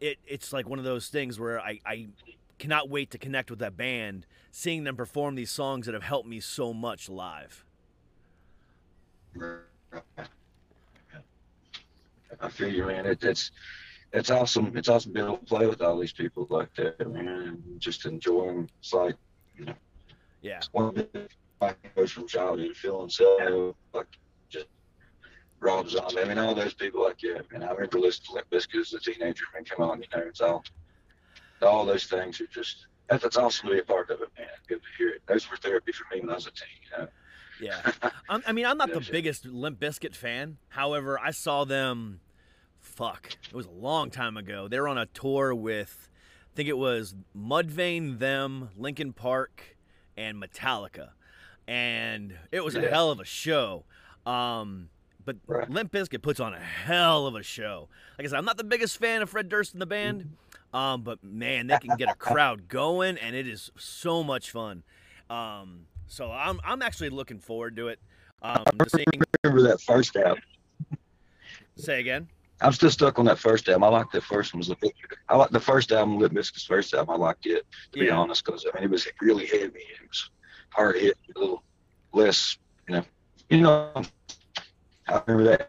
it 0.00 0.18
it's 0.26 0.52
like 0.52 0.68
one 0.68 0.78
of 0.78 0.84
those 0.84 1.08
things 1.08 1.38
where 1.40 1.60
I, 1.60 1.80
I 1.86 2.08
cannot 2.58 2.88
wait 2.88 3.10
to 3.12 3.18
connect 3.18 3.50
with 3.50 3.58
that 3.60 3.76
band, 3.76 4.26
seeing 4.50 4.84
them 4.84 4.96
perform 4.96 5.34
these 5.34 5.50
songs 5.50 5.86
that 5.86 5.94
have 5.94 6.02
helped 6.02 6.28
me 6.28 6.40
so 6.40 6.72
much 6.72 7.08
live. 7.08 7.64
I 12.40 12.48
feel 12.50 12.68
you, 12.68 12.86
man. 12.86 13.06
It, 13.06 13.22
it's 13.24 13.50
it's 14.12 14.30
awesome. 14.30 14.76
It's 14.76 14.88
awesome 14.88 15.12
being 15.12 15.26
able 15.26 15.38
to 15.38 15.44
play 15.44 15.66
with 15.66 15.82
all 15.82 15.98
these 15.98 16.12
people 16.12 16.46
like 16.50 16.74
that, 16.76 17.10
man, 17.10 17.26
and 17.28 17.80
just 17.80 18.06
enjoy 18.06 18.46
them. 18.46 18.68
It's 18.80 18.92
like, 18.92 19.16
you 19.56 19.66
know, 19.66 19.74
Yeah. 20.42 20.58
it's 20.58 20.72
one 20.72 20.86
of 20.86 20.94
the 20.94 21.28
coach 21.94 22.12
from 22.12 22.26
childhood, 22.28 22.76
feeling 22.76 23.10
so 23.10 23.74
like 23.92 24.06
Rob 25.60 25.88
Zombie. 25.88 26.20
I 26.20 26.24
mean, 26.24 26.38
all 26.38 26.54
those 26.54 26.74
people 26.74 27.02
like 27.02 27.22
yeah, 27.22 27.40
man. 27.50 27.62
I 27.62 27.72
remember 27.72 27.98
listening 27.98 28.26
to 28.26 28.32
Limp 28.34 28.50
Bizkit 28.50 28.80
as 28.80 28.92
a 28.92 29.00
teenager. 29.00 29.44
Man, 29.54 29.64
come 29.64 29.88
on, 29.88 30.00
you 30.00 30.06
know, 30.14 30.24
it's 30.26 30.40
all 30.40 30.64
all 31.62 31.84
those 31.84 32.04
things 32.04 32.40
are 32.40 32.46
just 32.46 32.86
that's, 33.08 33.22
that's 33.22 33.36
awesome 33.36 33.68
to 33.68 33.74
be 33.74 33.80
a 33.80 33.84
part 33.84 34.10
of 34.10 34.20
it, 34.20 34.28
man. 34.38 34.48
Good 34.68 34.80
to 34.82 34.88
hear 34.98 35.08
it. 35.10 35.22
Those 35.26 35.50
were 35.50 35.56
therapy 35.56 35.92
for 35.92 36.04
me 36.14 36.20
when 36.20 36.30
I 36.30 36.34
was 36.34 36.46
a 36.46 36.50
teen. 36.50 36.68
You 36.84 36.98
know? 36.98 37.08
Yeah. 38.02 38.10
I'm, 38.28 38.42
I 38.46 38.52
mean, 38.52 38.66
I'm 38.66 38.76
not 38.76 38.92
the 38.92 39.00
Yeah, 39.00 39.12
biggest 39.12 39.46
Limp 39.46 39.80
Bizkit 39.80 40.14
fan. 40.14 40.58
However, 40.68 41.18
I 41.18 41.30
saw 41.30 41.64
them. 41.64 42.20
Fuck, 42.80 43.36
it 43.48 43.54
was 43.54 43.66
a 43.66 43.70
long 43.70 44.10
time 44.10 44.36
ago. 44.36 44.68
They 44.68 44.78
were 44.78 44.86
on 44.86 44.96
a 44.96 45.06
tour 45.06 45.52
with, 45.52 46.08
I 46.52 46.56
think 46.56 46.68
it 46.68 46.78
was 46.78 47.16
Mudvayne, 47.36 48.20
them, 48.20 48.70
Linkin 48.76 49.12
Park, 49.12 49.76
and 50.16 50.40
Metallica, 50.40 51.10
and 51.66 52.34
it 52.52 52.64
was 52.64 52.76
a 52.76 52.88
hell 52.88 53.10
of 53.10 53.18
a 53.18 53.24
show. 53.24 53.84
Um, 54.24 54.88
but 55.26 55.36
Right. 55.46 55.68
Limp 55.68 55.92
Bizkit 55.92 56.22
puts 56.22 56.40
on 56.40 56.54
a 56.54 56.58
hell 56.60 57.26
of 57.26 57.34
a 57.34 57.42
show. 57.42 57.88
Like 58.18 58.26
I 58.26 58.30
said, 58.30 58.38
I'm 58.38 58.44
not 58.46 58.56
the 58.56 58.64
biggest 58.64 58.96
fan 58.96 59.20
of 59.20 59.28
Fred 59.28 59.48
Durst 59.50 59.74
and 59.74 59.82
the 59.82 59.86
band, 59.86 60.36
um, 60.72 61.02
but 61.02 61.22
man, 61.22 61.66
they 61.66 61.76
can 61.78 61.96
get 61.98 62.08
a 62.08 62.14
crowd 62.18 62.68
going, 62.68 63.18
and 63.18 63.36
it 63.36 63.46
is 63.46 63.70
so 63.76 64.22
much 64.24 64.50
fun. 64.50 64.82
Um, 65.28 65.86
so 66.06 66.30
I'm 66.32 66.60
I'm 66.64 66.80
actually 66.80 67.10
looking 67.10 67.38
forward 67.40 67.76
to 67.76 67.88
it. 67.88 67.98
Um, 68.40 68.64
to 68.64 68.88
seeing, 68.88 69.06
remember 69.44 69.68
that 69.68 69.80
first 69.82 70.16
album. 70.16 70.42
say 71.76 72.00
again. 72.00 72.28
I'm 72.62 72.72
still 72.72 72.90
stuck 72.90 73.18
on 73.18 73.26
that 73.26 73.38
first 73.38 73.68
album. 73.68 73.84
I 73.84 73.88
like 73.88 74.10
that 74.12 74.22
first 74.22 74.54
one. 74.54 74.58
Was 74.60 74.70
a 74.70 74.76
bit, 74.76 74.92
I 75.28 75.36
like 75.36 75.50
the 75.50 75.60
first 75.60 75.92
album, 75.92 76.18
Limp 76.18 76.32
Bizkit's 76.32 76.64
first 76.64 76.94
album. 76.94 77.14
I 77.14 77.18
liked 77.18 77.44
it 77.44 77.66
to 77.92 77.98
be 77.98 78.06
Yeah. 78.06 78.16
honest, 78.16 78.44
because 78.46 78.64
I 78.66 78.74
mean 78.76 78.84
it 78.84 78.90
was 78.90 79.06
really 79.20 79.44
heavy. 79.46 79.80
It 79.80 80.08
was 80.08 80.30
hard 80.70 80.96
hit, 80.96 81.18
a 81.34 81.38
little 81.38 81.62
less, 82.14 82.56
you 82.88 82.94
know. 82.94 83.04
You 83.50 83.60
know, 83.60 84.02
I 85.08 85.22
remember 85.26 85.50
that. 85.56 85.68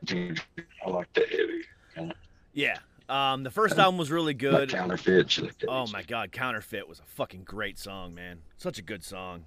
I 0.86 0.90
like 0.90 1.12
that 1.14 1.30
heavy. 1.30 1.62
Kind 1.96 2.12
of, 2.12 2.18
Yeah. 2.54 2.78
Um, 3.10 3.44
the 3.44 3.52
first 3.52 3.78
album 3.78 3.98
was 3.98 4.12
really 4.12 4.34
like 4.34 4.38
good. 4.38 4.70
counterfeit. 4.70 5.38
like 5.42 5.58
that. 5.60 5.70
Oh 5.70 5.88
my 5.88 6.04
god, 6.04 6.32
Counterfeit 6.34 6.88
was 6.90 7.00
a 7.00 7.04
fucking 7.16 7.44
great 7.46 7.80
song, 7.80 8.14
man. 8.14 8.40
Such 8.58 8.80
a 8.80 8.82
good 8.82 9.02
song. 9.04 9.46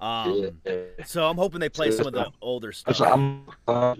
Um, 0.00 0.58
Yeah. 0.66 0.80
so 1.06 1.26
I'm 1.28 1.36
hoping 1.36 1.60
they 1.60 1.68
play 1.70 1.90
some 1.92 2.06
of 2.06 2.12
the 2.12 2.30
older 2.42 2.72
stuff. 2.72 3.00
I'm. 3.00 3.46
Uh, 3.66 3.96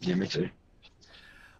yeah, 0.00 0.14
me 0.16 0.26
too. 0.26 0.50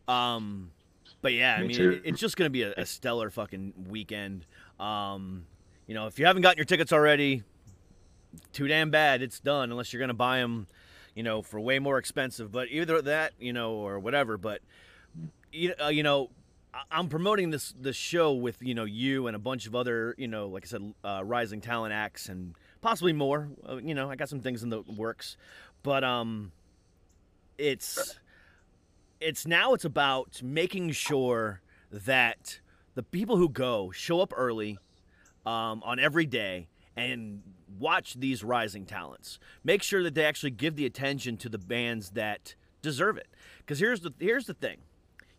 Um, 0.08 0.72
but 1.20 1.32
yeah, 1.32 1.56
I 1.58 1.62
mean, 1.62 1.80
it- 1.80 2.02
it's 2.04 2.20
just 2.20 2.36
gonna 2.36 2.50
be 2.50 2.62
a, 2.62 2.72
a 2.76 2.86
stellar 2.86 3.30
fucking 3.30 3.74
weekend. 3.88 4.44
Um, 4.80 5.46
you 5.86 5.94
know, 5.94 6.06
if 6.08 6.18
you 6.18 6.26
haven't 6.26 6.42
gotten 6.42 6.58
your 6.58 6.64
tickets 6.64 6.92
already, 6.92 7.44
too 8.52 8.68
damn 8.68 8.90
bad. 8.90 9.22
It's 9.22 9.40
done 9.40 9.70
unless 9.70 9.92
you're 9.92 10.00
gonna 10.00 10.14
buy 10.14 10.38
them, 10.38 10.66
you 11.14 11.22
know, 11.22 11.42
for 11.42 11.60
way 11.60 11.78
more 11.78 11.98
expensive. 11.98 12.52
But 12.52 12.68
either 12.70 13.02
that, 13.02 13.32
you 13.38 13.52
know, 13.52 13.72
or 13.72 13.98
whatever. 13.98 14.36
But 14.36 14.60
you, 15.52 15.74
uh, 15.82 15.88
you 15.88 16.02
know, 16.02 16.30
I'm 16.90 17.08
promoting 17.08 17.50
this 17.50 17.74
this 17.78 17.96
show 17.96 18.32
with 18.32 18.56
you 18.60 18.74
know 18.74 18.84
you 18.84 19.26
and 19.26 19.36
a 19.36 19.38
bunch 19.38 19.66
of 19.66 19.74
other 19.74 20.14
you 20.16 20.28
know, 20.28 20.48
like 20.48 20.64
I 20.64 20.68
said, 20.68 20.94
uh, 21.04 21.22
rising 21.24 21.60
talent 21.60 21.92
acts 21.92 22.28
and 22.28 22.54
possibly 22.80 23.12
more. 23.12 23.48
Uh, 23.68 23.76
you 23.76 23.94
know, 23.94 24.10
I 24.10 24.16
got 24.16 24.28
some 24.28 24.40
things 24.40 24.62
in 24.62 24.70
the 24.70 24.82
works, 24.82 25.36
but 25.82 26.02
um, 26.02 26.52
it's 27.58 28.18
it's 29.20 29.46
now 29.46 29.74
it's 29.74 29.84
about 29.84 30.42
making 30.42 30.90
sure 30.92 31.60
that 31.90 32.60
the 32.94 33.02
people 33.02 33.36
who 33.36 33.48
go 33.48 33.90
show 33.90 34.20
up 34.20 34.32
early 34.36 34.78
um, 35.44 35.82
on 35.84 35.98
every 35.98 36.26
day 36.26 36.68
and 36.96 37.42
watch 37.78 38.14
these 38.14 38.44
rising 38.44 38.86
talents. 38.86 39.38
Make 39.64 39.82
sure 39.82 40.02
that 40.02 40.14
they 40.14 40.24
actually 40.24 40.50
give 40.50 40.76
the 40.76 40.86
attention 40.86 41.36
to 41.38 41.48
the 41.48 41.58
bands 41.58 42.10
that 42.10 42.54
deserve 42.82 43.16
it. 43.16 43.28
Because 43.58 43.78
here's 43.78 44.00
the 44.00 44.12
here's 44.18 44.46
the 44.46 44.54
thing, 44.54 44.78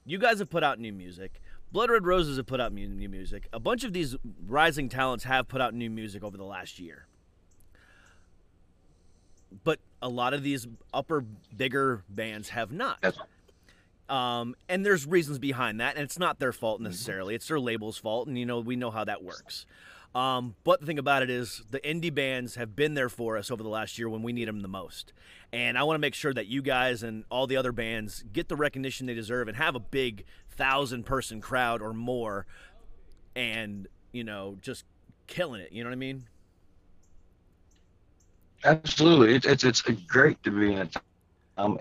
you 0.05 0.17
guys 0.17 0.39
have 0.39 0.49
put 0.49 0.63
out 0.63 0.79
new 0.79 0.93
music. 0.93 1.41
Blood 1.71 1.89
Red 1.89 2.05
Roses 2.05 2.37
have 2.37 2.45
put 2.45 2.61
out 2.61 2.71
new 2.71 3.09
music. 3.09 3.47
A 3.51 3.59
bunch 3.59 3.83
of 3.83 3.93
these 3.93 4.15
rising 4.45 4.89
talents 4.89 5.23
have 5.23 5.47
put 5.47 5.59
out 5.59 5.73
new 5.73 5.89
music 5.89 6.23
over 6.23 6.37
the 6.37 6.43
last 6.43 6.79
year. 6.79 7.07
But 9.63 9.79
a 9.99 10.07
lot 10.07 10.35
of 10.35 10.43
these 10.43 10.67
upper, 10.93 11.25
bigger 11.55 12.03
bands 12.09 12.49
have 12.49 12.71
not. 12.71 13.03
Um, 14.07 14.55
and 14.69 14.85
there's 14.85 15.07
reasons 15.07 15.39
behind 15.39 15.79
that, 15.79 15.95
and 15.95 16.03
it's 16.03 16.19
not 16.19 16.37
their 16.37 16.51
fault 16.51 16.79
necessarily. 16.81 17.33
It's 17.33 17.47
their 17.47 17.59
label's 17.59 17.97
fault, 17.97 18.27
and 18.27 18.37
you 18.37 18.45
know 18.45 18.59
we 18.59 18.75
know 18.75 18.91
how 18.91 19.03
that 19.05 19.23
works. 19.23 19.65
Um, 20.15 20.55
but 20.63 20.79
the 20.79 20.85
thing 20.85 20.99
about 20.99 21.23
it 21.23 21.29
is, 21.29 21.63
the 21.71 21.79
indie 21.79 22.13
bands 22.13 22.55
have 22.55 22.75
been 22.75 22.93
there 22.93 23.09
for 23.09 23.35
us 23.35 23.49
over 23.49 23.63
the 23.63 23.69
last 23.69 23.97
year 23.97 24.07
when 24.07 24.21
we 24.21 24.31
need 24.31 24.47
them 24.47 24.61
the 24.61 24.67
most. 24.67 25.11
And 25.51 25.77
I 25.77 25.83
want 25.83 25.95
to 25.95 25.99
make 25.99 26.13
sure 26.13 26.33
that 26.33 26.45
you 26.47 26.61
guys 26.61 27.01
and 27.01 27.23
all 27.29 27.47
the 27.47 27.57
other 27.57 27.71
bands 27.71 28.23
get 28.31 28.47
the 28.47 28.55
recognition 28.55 29.07
they 29.07 29.15
deserve 29.15 29.47
and 29.47 29.57
have 29.57 29.75
a 29.75 29.79
big 29.79 30.25
thousand 30.51 31.05
person 31.05 31.41
crowd 31.41 31.81
or 31.81 31.93
more, 31.93 32.45
and 33.35 33.87
you 34.11 34.23
know 34.23 34.57
just 34.61 34.85
killing 35.25 35.61
it. 35.61 35.71
You 35.71 35.83
know 35.83 35.89
what 35.89 35.95
I 35.95 35.97
mean? 35.97 36.25
Absolutely, 38.63 39.35
it's 39.35 39.47
it's 39.47 39.63
it's 39.63 39.81
great 39.81 40.41
to 40.43 40.51
be 40.51 40.73
in 40.73 40.79
a. 40.79 40.89
Um, 41.57 41.79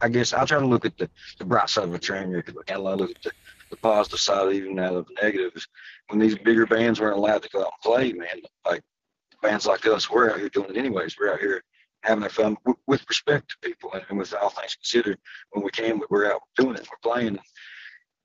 I 0.00 0.08
guess 0.08 0.34
I 0.34 0.44
try 0.44 0.58
to 0.58 0.66
look 0.66 0.84
at 0.84 0.96
the, 0.98 1.08
the 1.38 1.44
bright 1.44 1.70
side 1.70 1.84
of 1.84 1.94
a 1.94 1.98
train 1.98 2.30
wreck. 2.30 2.48
At 2.68 2.82
look 2.82 3.10
at 3.10 3.22
the, 3.22 3.32
the 3.70 3.76
positive 3.76 4.20
side, 4.20 4.52
even 4.54 4.78
out 4.78 4.94
of 4.94 5.06
the 5.06 5.14
negatives. 5.22 5.68
When 6.08 6.18
these 6.18 6.36
bigger 6.36 6.66
bands 6.66 7.00
weren't 7.00 7.16
allowed 7.16 7.42
to 7.42 7.48
go 7.48 7.60
out 7.60 7.72
and 7.72 7.92
play, 7.92 8.12
man, 8.12 8.42
like 8.66 8.82
bands 9.42 9.66
like 9.66 9.86
us, 9.86 10.10
we're 10.10 10.30
out 10.30 10.38
here 10.38 10.48
doing 10.48 10.70
it 10.70 10.76
anyways. 10.76 11.16
We're 11.18 11.32
out 11.32 11.40
here 11.40 11.62
having 12.02 12.22
our 12.22 12.30
fun 12.30 12.56
with, 12.66 12.76
with 12.86 13.04
respect 13.08 13.48
to 13.50 13.68
people 13.68 13.92
and, 13.94 14.04
and 14.10 14.18
with 14.18 14.34
all 14.34 14.50
things 14.50 14.74
considered. 14.74 15.18
When 15.52 15.64
we 15.64 15.70
can, 15.70 16.00
we're 16.10 16.30
out 16.30 16.42
doing 16.56 16.76
it. 16.76 16.86
We're 16.90 17.12
playing. 17.12 17.38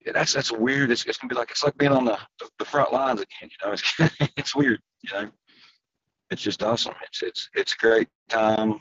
Yeah, 0.06 0.14
that's 0.14 0.34
that's 0.34 0.52
weird. 0.52 0.92
It's, 0.92 1.06
it's 1.06 1.18
gonna 1.18 1.30
be 1.30 1.36
like 1.36 1.52
it's 1.52 1.64
like 1.64 1.78
being 1.78 1.92
on 1.92 2.06
the, 2.06 2.18
the, 2.40 2.50
the 2.60 2.66
front 2.66 2.92
lines 2.92 3.22
again. 3.22 3.50
You 3.50 3.68
know, 3.68 3.74
it's 3.74 3.94
it's 4.38 4.56
weird. 4.56 4.80
You 5.02 5.14
know 5.14 5.30
it's 6.30 6.42
just 6.42 6.64
awesome. 6.64 6.94
It's 7.04 7.22
it's 7.22 7.50
it's 7.56 7.74
a 7.74 7.78
great 7.78 8.08
time 8.30 8.80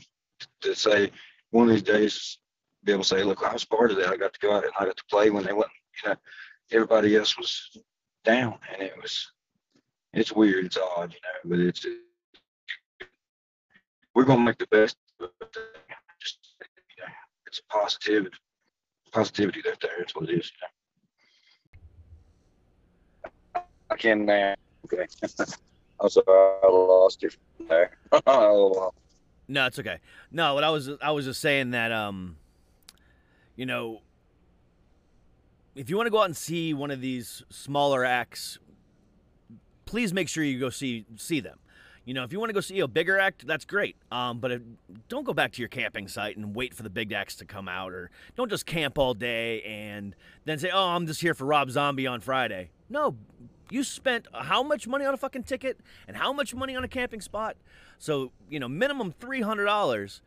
to 0.60 0.74
say 0.74 1.10
one 1.50 1.68
of 1.68 1.74
these 1.74 1.82
days 1.82 2.38
be 2.84 2.92
able 2.92 3.02
to 3.02 3.08
say, 3.08 3.24
look, 3.24 3.42
I 3.42 3.52
was 3.52 3.64
part 3.64 3.90
of 3.90 3.96
that. 3.96 4.08
I 4.08 4.16
got 4.16 4.32
to 4.32 4.40
go 4.40 4.54
out 4.54 4.64
and 4.64 4.72
I 4.78 4.84
got 4.84 4.96
to 4.96 5.04
play 5.10 5.30
when 5.30 5.44
they 5.44 5.52
went. 5.52 5.70
You 6.04 6.10
know, 6.10 6.16
everybody 6.70 7.16
else 7.16 7.36
was 7.36 7.76
down, 8.28 8.58
and 8.72 8.82
it 8.82 8.92
was 9.00 9.32
it's 10.12 10.32
weird. 10.32 10.66
It's 10.66 10.76
odd, 10.76 11.14
you 11.14 11.20
know, 11.22 11.56
but 11.56 11.58
it's 11.60 11.86
we're 14.14 14.24
gonna 14.24 14.44
make 14.44 14.58
the 14.58 14.66
best. 14.66 14.96
of 15.20 15.30
it. 15.40 15.56
Just 16.20 16.38
you 16.96 17.02
know, 17.02 17.12
it's 17.46 17.60
positivity, 17.70 18.36
positivity 19.12 19.62
that 19.64 19.80
there. 19.80 19.92
That's 19.98 20.14
what 20.14 20.28
it 20.28 20.38
is. 20.38 20.52
You 20.52 20.68
know? 23.54 23.62
I 23.90 23.96
can. 23.96 24.28
Uh, 24.28 24.54
okay. 24.84 25.06
Sorry, 26.08 26.26
I 26.28 26.66
lost 26.68 27.22
you 27.22 27.30
there. 27.68 27.96
oh, 28.26 28.92
No, 29.48 29.66
it's 29.66 29.78
okay. 29.78 29.98
No, 30.30 30.54
what 30.54 30.64
I 30.64 30.70
was 30.70 30.90
I 31.02 31.12
was 31.12 31.24
just 31.24 31.40
saying 31.40 31.70
that 31.70 31.92
um, 31.92 32.36
you 33.56 33.66
know, 33.66 34.02
if 35.78 35.88
you 35.88 35.96
want 35.96 36.08
to 36.08 36.10
go 36.10 36.18
out 36.20 36.24
and 36.24 36.36
see 36.36 36.74
one 36.74 36.90
of 36.90 37.00
these 37.00 37.44
smaller 37.50 38.04
acts, 38.04 38.58
please 39.84 40.12
make 40.12 40.28
sure 40.28 40.42
you 40.42 40.58
go 40.58 40.70
see 40.70 41.06
see 41.16 41.38
them. 41.38 41.58
You 42.04 42.14
know, 42.14 42.24
if 42.24 42.32
you 42.32 42.40
want 42.40 42.48
to 42.48 42.54
go 42.54 42.60
see 42.60 42.80
a 42.80 42.88
bigger 42.88 43.18
act, 43.18 43.46
that's 43.46 43.64
great. 43.64 43.94
Um, 44.10 44.40
but 44.40 44.50
if, 44.50 44.62
don't 45.08 45.24
go 45.24 45.34
back 45.34 45.52
to 45.52 45.60
your 45.60 45.68
camping 45.68 46.08
site 46.08 46.36
and 46.36 46.54
wait 46.54 46.74
for 46.74 46.82
the 46.82 46.90
big 46.90 47.12
acts 47.12 47.36
to 47.36 47.44
come 47.44 47.68
out, 47.68 47.92
or 47.92 48.10
don't 48.34 48.48
just 48.50 48.66
camp 48.66 48.98
all 48.98 49.14
day 49.14 49.62
and 49.62 50.16
then 50.46 50.58
say, 50.58 50.70
"Oh, 50.72 50.88
I'm 50.88 51.06
just 51.06 51.20
here 51.20 51.34
for 51.34 51.44
Rob 51.44 51.70
Zombie 51.70 52.08
on 52.08 52.20
Friday." 52.20 52.70
No, 52.90 53.16
you 53.70 53.84
spent 53.84 54.26
how 54.32 54.64
much 54.64 54.88
money 54.88 55.04
on 55.04 55.14
a 55.14 55.18
fucking 55.18 55.44
ticket 55.44 55.78
and 56.08 56.16
how 56.16 56.32
much 56.32 56.54
money 56.54 56.74
on 56.74 56.82
a 56.82 56.88
camping 56.88 57.20
spot? 57.20 57.56
So 57.98 58.32
you 58.50 58.58
know, 58.58 58.68
minimum 58.68 59.12
three 59.12 59.42
hundred 59.42 59.66
dollars. 59.66 60.22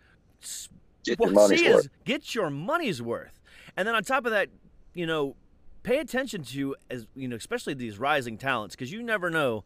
Get 1.03 1.19
your 1.19 1.31
money's 1.31 1.61
is 1.61 1.75
worth. 1.75 1.89
get 2.05 2.35
your 2.35 2.49
money's 2.49 3.01
worth, 3.01 3.41
and 3.75 3.85
then 3.85 3.95
on 3.95 4.03
top 4.03 4.25
of 4.25 4.31
that, 4.31 4.47
you 4.93 5.05
know, 5.05 5.35
pay 5.83 5.97
attention 5.99 6.43
to 6.43 6.75
as 6.89 7.07
you 7.15 7.27
know, 7.27 7.35
especially 7.35 7.73
these 7.73 7.97
rising 7.97 8.37
talents, 8.37 8.75
because 8.75 8.91
you 8.91 9.01
never 9.01 9.29
know 9.29 9.63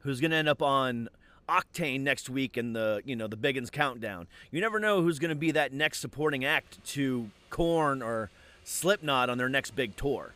who's 0.00 0.20
going 0.20 0.30
to 0.30 0.36
end 0.36 0.48
up 0.48 0.62
on 0.62 1.08
Octane 1.48 2.00
next 2.00 2.30
week 2.30 2.56
in 2.56 2.72
the 2.72 3.02
you 3.04 3.16
know 3.16 3.26
the 3.26 3.36
Big 3.36 3.56
Uns 3.56 3.70
countdown. 3.70 4.26
You 4.50 4.60
never 4.60 4.78
know 4.78 5.02
who's 5.02 5.18
going 5.18 5.30
to 5.30 5.34
be 5.34 5.50
that 5.52 5.72
next 5.72 6.00
supporting 6.00 6.44
act 6.44 6.84
to 6.92 7.30
Korn 7.50 8.02
or 8.02 8.30
Slipknot 8.64 9.28
on 9.28 9.38
their 9.38 9.48
next 9.48 9.72
big 9.72 9.96
tour. 9.96 10.34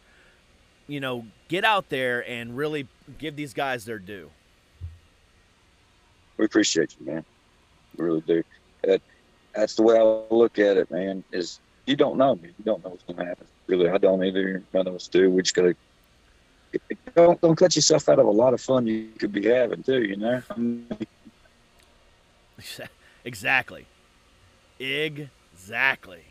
You 0.88 1.00
know, 1.00 1.26
get 1.48 1.64
out 1.64 1.88
there 1.88 2.28
and 2.28 2.56
really 2.56 2.86
give 3.18 3.36
these 3.36 3.52
guys 3.52 3.84
their 3.84 3.98
due. 3.98 4.30
We 6.36 6.44
appreciate 6.44 6.94
you, 6.98 7.06
man. 7.06 7.24
We 7.96 8.04
really 8.04 8.20
do. 8.20 8.42
That, 8.82 9.00
that's 9.54 9.74
the 9.74 9.82
way 9.82 9.98
I 9.98 10.02
look 10.02 10.58
at 10.58 10.76
it, 10.76 10.90
man. 10.90 11.24
Is 11.32 11.60
you 11.86 11.96
don't 11.96 12.18
know. 12.18 12.38
You 12.42 12.52
don't 12.64 12.84
know 12.84 12.90
what's 12.90 13.04
going 13.04 13.16
to 13.18 13.24
happen. 13.24 13.46
Really, 13.66 13.88
I 13.88 13.98
don't 13.98 14.24
either. 14.24 14.62
None 14.72 14.87
of 14.87 14.94
us 14.94 15.09
do. 15.09 15.31
We 15.31 15.42
just 15.42 15.55
gotta 15.55 15.74
don't 17.14 17.40
don't 17.40 17.57
cut 17.57 17.74
yourself 17.74 18.09
out 18.09 18.18
of 18.18 18.26
a 18.26 18.31
lot 18.31 18.55
of 18.55 18.61
fun 18.61 18.87
you 18.87 19.09
could 19.18 19.33
be 19.33 19.46
having 19.46 19.83
too. 19.83 20.02
You 20.02 20.16
know. 20.16 20.42
Exactly. 23.26 23.87
Exactly. 24.79 26.22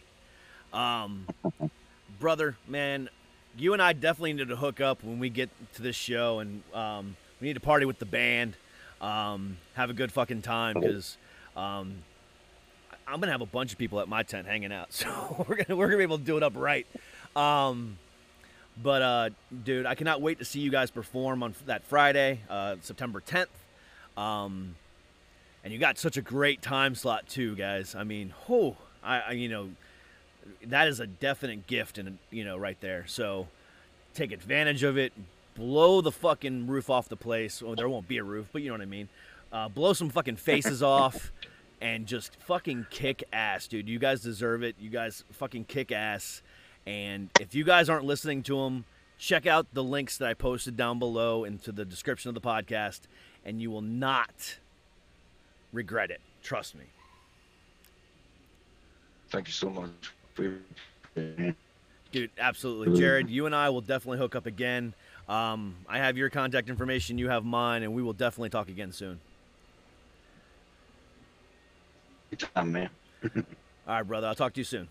Um, 0.71 1.27
brother, 2.19 2.55
man, 2.67 3.09
you 3.57 3.73
and 3.73 3.81
I 3.81 3.91
definitely 3.91 4.33
need 4.33 4.47
to 4.47 4.55
hook 4.55 4.79
up 4.79 5.03
when 5.03 5.19
we 5.19 5.29
get 5.29 5.49
to 5.75 5.81
this 5.81 5.95
show, 5.95 6.39
and 6.39 6.63
um, 6.73 7.17
we 7.41 7.47
need 7.47 7.55
to 7.55 7.59
party 7.59 7.85
with 7.85 7.99
the 7.99 8.05
band, 8.05 8.55
um, 9.01 9.57
have 9.73 9.89
a 9.89 9.93
good 9.93 10.11
fucking 10.11 10.41
time 10.41 10.79
because 10.79 11.17
um, 11.57 11.95
I'm 13.07 13.19
gonna 13.19 13.31
have 13.31 13.41
a 13.41 13.45
bunch 13.45 13.73
of 13.73 13.77
people 13.77 13.99
at 13.99 14.07
my 14.07 14.23
tent 14.23 14.47
hanging 14.47 14.71
out, 14.71 14.93
so 14.93 15.45
we're 15.47 15.57
gonna 15.57 15.75
we're 15.75 15.87
gonna 15.87 15.97
be 15.97 16.03
able 16.03 16.17
to 16.17 16.23
do 16.23 16.37
it 16.37 16.43
up 16.43 16.53
right. 16.55 16.87
Um, 17.35 17.97
but 18.81 19.01
uh, 19.01 19.29
dude, 19.63 19.85
I 19.85 19.95
cannot 19.95 20.21
wait 20.21 20.39
to 20.39 20.45
see 20.45 20.59
you 20.59 20.71
guys 20.71 20.91
perform 20.91 21.43
on 21.43 21.53
that 21.65 21.83
Friday, 21.83 22.41
uh, 22.49 22.75
September 22.81 23.21
10th. 23.21 23.47
Um, 24.21 24.75
and 25.63 25.73
you 25.73 25.79
got 25.79 25.97
such 25.97 26.17
a 26.17 26.21
great 26.21 26.61
time 26.61 26.95
slot 26.95 27.27
too, 27.27 27.55
guys. 27.55 27.95
I 27.95 28.03
mean, 28.03 28.33
whew, 28.45 28.77
I, 29.03 29.19
I 29.19 29.31
you 29.31 29.49
know, 29.49 29.69
that 30.67 30.87
is 30.87 30.99
a 30.99 31.07
definite 31.07 31.67
gift, 31.67 31.97
and 31.97 32.17
you 32.29 32.43
know, 32.43 32.57
right 32.57 32.79
there. 32.81 33.05
So 33.07 33.47
take 34.13 34.31
advantage 34.31 34.83
of 34.83 34.97
it. 34.97 35.11
Blow 35.55 36.01
the 36.01 36.11
fucking 36.11 36.67
roof 36.67 36.89
off 36.89 37.09
the 37.09 37.15
place. 37.15 37.61
Well, 37.61 37.75
there 37.75 37.89
won't 37.89 38.07
be 38.07 38.17
a 38.17 38.23
roof, 38.23 38.47
but 38.51 38.61
you 38.61 38.67
know 38.67 38.75
what 38.75 38.81
I 38.81 38.85
mean. 38.85 39.09
Uh, 39.51 39.69
blow 39.69 39.93
some 39.93 40.09
fucking 40.09 40.35
faces 40.35 40.83
off, 40.83 41.31
and 41.81 42.05
just 42.05 42.35
fucking 42.41 42.87
kick 42.89 43.23
ass, 43.33 43.67
dude. 43.67 43.87
You 43.87 43.99
guys 43.99 44.21
deserve 44.21 44.63
it. 44.63 44.75
You 44.79 44.89
guys 44.89 45.23
fucking 45.31 45.65
kick 45.65 45.91
ass. 45.91 46.41
And 46.85 47.29
if 47.39 47.55
you 47.55 47.63
guys 47.63 47.89
aren't 47.89 48.05
listening 48.05 48.43
to 48.43 48.57
them, 48.63 48.85
check 49.17 49.45
out 49.47 49.67
the 49.73 49.83
links 49.83 50.17
that 50.17 50.29
I 50.29 50.33
posted 50.33 50.77
down 50.77 50.99
below 50.99 51.43
into 51.43 51.71
the 51.71 51.85
description 51.85 52.29
of 52.29 52.35
the 52.35 52.41
podcast, 52.41 53.01
and 53.43 53.61
you 53.61 53.71
will 53.71 53.81
not 53.81 54.59
regret 55.73 56.11
it. 56.11 56.21
Trust 56.43 56.75
me. 56.75 56.85
Thank 59.29 59.47
you 59.47 59.53
so 59.53 59.69
much. 59.69 60.13
Dude, 62.11 62.31
absolutely. 62.37 62.99
Jared, 62.99 63.29
you 63.29 63.45
and 63.45 63.55
I 63.55 63.69
will 63.69 63.81
definitely 63.81 64.19
hook 64.19 64.35
up 64.35 64.45
again. 64.45 64.93
Um, 65.27 65.75
I 65.89 65.97
have 65.97 66.17
your 66.17 66.29
contact 66.29 66.69
information, 66.69 67.17
you 67.17 67.29
have 67.29 67.43
mine, 67.43 67.83
and 67.83 67.93
we 67.93 68.03
will 68.03 68.13
definitely 68.13 68.49
talk 68.49 68.69
again 68.69 68.91
soon. 68.91 69.19
Good 72.29 72.47
time, 72.53 72.71
man. 72.71 72.89
All 73.23 73.43
right, 73.87 74.03
brother. 74.03 74.27
I'll 74.27 74.35
talk 74.35 74.53
to 74.53 74.59
you 74.59 74.65
soon. 74.65 74.87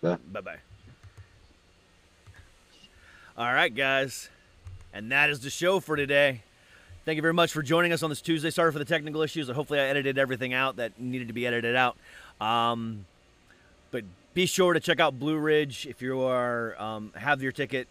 Bye. 0.00 0.16
Bye. 0.32 0.56
All 3.36 3.52
right, 3.52 3.74
guys. 3.74 4.28
And 4.92 5.10
that 5.10 5.30
is 5.30 5.40
the 5.40 5.50
show 5.50 5.80
for 5.80 5.96
today. 5.96 6.42
Thank 7.04 7.16
you 7.16 7.22
very 7.22 7.34
much 7.34 7.52
for 7.52 7.62
joining 7.62 7.92
us 7.92 8.02
on 8.02 8.10
this 8.10 8.20
Tuesday. 8.20 8.50
Sorry 8.50 8.70
for 8.70 8.78
the 8.78 8.84
technical 8.84 9.22
issues. 9.22 9.48
Hopefully, 9.48 9.80
I 9.80 9.84
edited 9.84 10.18
everything 10.18 10.52
out 10.52 10.76
that 10.76 11.00
needed 11.00 11.28
to 11.28 11.34
be 11.34 11.46
edited 11.46 11.74
out. 11.74 11.96
Um, 12.40 13.06
but 13.90 14.04
be 14.34 14.46
sure 14.46 14.72
to 14.74 14.80
check 14.80 15.00
out 15.00 15.18
Blue 15.18 15.38
Ridge 15.38 15.86
if 15.86 16.02
you 16.02 16.20
are 16.22 16.80
um, 16.80 17.12
have 17.16 17.42
your 17.42 17.52
ticket. 17.52 17.88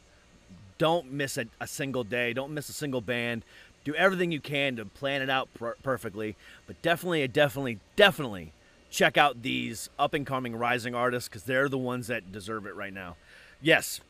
Don't 0.78 1.12
miss 1.12 1.38
a, 1.38 1.46
a, 1.60 1.68
single 1.68 2.04
day. 2.04 2.34
Don't 2.34 2.54
miss 2.54 2.70
a 2.70 2.74
single 2.74 3.02
band. 3.02 3.44
Do 3.84 3.94
everything 3.96 4.32
you 4.32 4.40
can 4.40 4.76
to 4.78 4.86
plan 4.86 5.22
it 5.22 5.30
out 5.30 5.54
per- 5.56 5.76
perfectly. 5.84 6.36
But 6.66 6.82
definitely, 6.82 7.28
definitely, 7.28 7.80
definitely 7.96 8.54
check 8.92 9.18
out 9.18 9.42
these 9.42 9.90
up 9.98 10.14
and 10.14 10.28
coming 10.28 10.56
rising 10.56 10.94
artists 10.94 11.28
because 11.28 11.44
they're 11.44 11.70
the 11.70 11.78
ones 11.78 12.08
that 12.08 12.32
deserve 12.32 12.68
it 12.68 12.76
right 12.76 12.94
now. 12.94 13.16
Yes, 13.62 14.02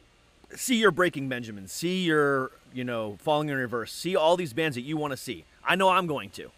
see 0.55 0.75
your 0.75 0.91
Breaking 0.91 1.29
Benjamin, 1.29 1.67
see 1.67 2.03
your, 2.03 2.51
you 2.73 2.83
know, 2.83 3.17
Falling 3.21 3.47
in 3.47 3.55
Reverse, 3.55 3.93
see 3.93 4.15
all 4.15 4.35
these 4.35 4.53
bands 4.53 4.75
that 4.75 4.81
you 4.81 4.97
want 4.97 5.11
to 5.11 5.17
see. 5.17 5.45
I 5.63 5.75
know 5.75 5.89
I'm 5.89 6.07
going 6.07 6.31
to. 6.31 6.51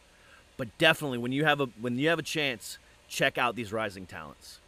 But 0.55 0.75
definitely 0.77 1.17
when 1.17 1.31
you 1.31 1.45
have 1.45 1.59
a 1.59 1.65
when 1.81 1.97
you 1.97 2.09
have 2.09 2.19
a 2.19 2.23
chance, 2.23 2.77
check 3.07 3.37
out 3.37 3.55
these 3.55 3.73
rising 3.73 4.05
talents. 4.05 4.59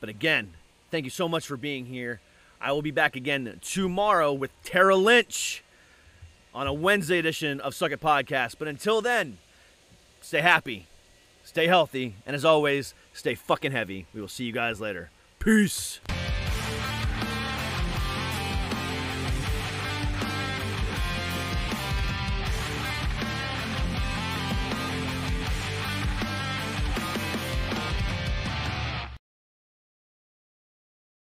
But 0.00 0.08
again, 0.08 0.54
thank 0.90 1.04
you 1.04 1.10
so 1.10 1.28
much 1.28 1.46
for 1.46 1.56
being 1.56 1.86
here. 1.86 2.20
I 2.60 2.72
will 2.72 2.82
be 2.82 2.90
back 2.90 3.14
again 3.14 3.60
tomorrow 3.62 4.32
with 4.32 4.50
Tara 4.64 4.96
Lynch 4.96 5.62
on 6.54 6.66
a 6.66 6.72
Wednesday 6.72 7.18
edition 7.18 7.60
of 7.60 7.74
Suck 7.74 7.92
It 7.92 8.00
Podcast. 8.00 8.56
But 8.58 8.68
until 8.68 9.02
then, 9.02 9.38
stay 10.22 10.40
happy, 10.40 10.86
stay 11.44 11.66
healthy, 11.68 12.14
and 12.26 12.34
as 12.34 12.44
always, 12.44 12.94
stay 13.12 13.34
fucking 13.34 13.72
heavy. 13.72 14.06
We 14.12 14.20
will 14.20 14.28
see 14.28 14.44
you 14.44 14.52
guys 14.52 14.80
later. 14.80 15.10
Peace. 15.38 16.00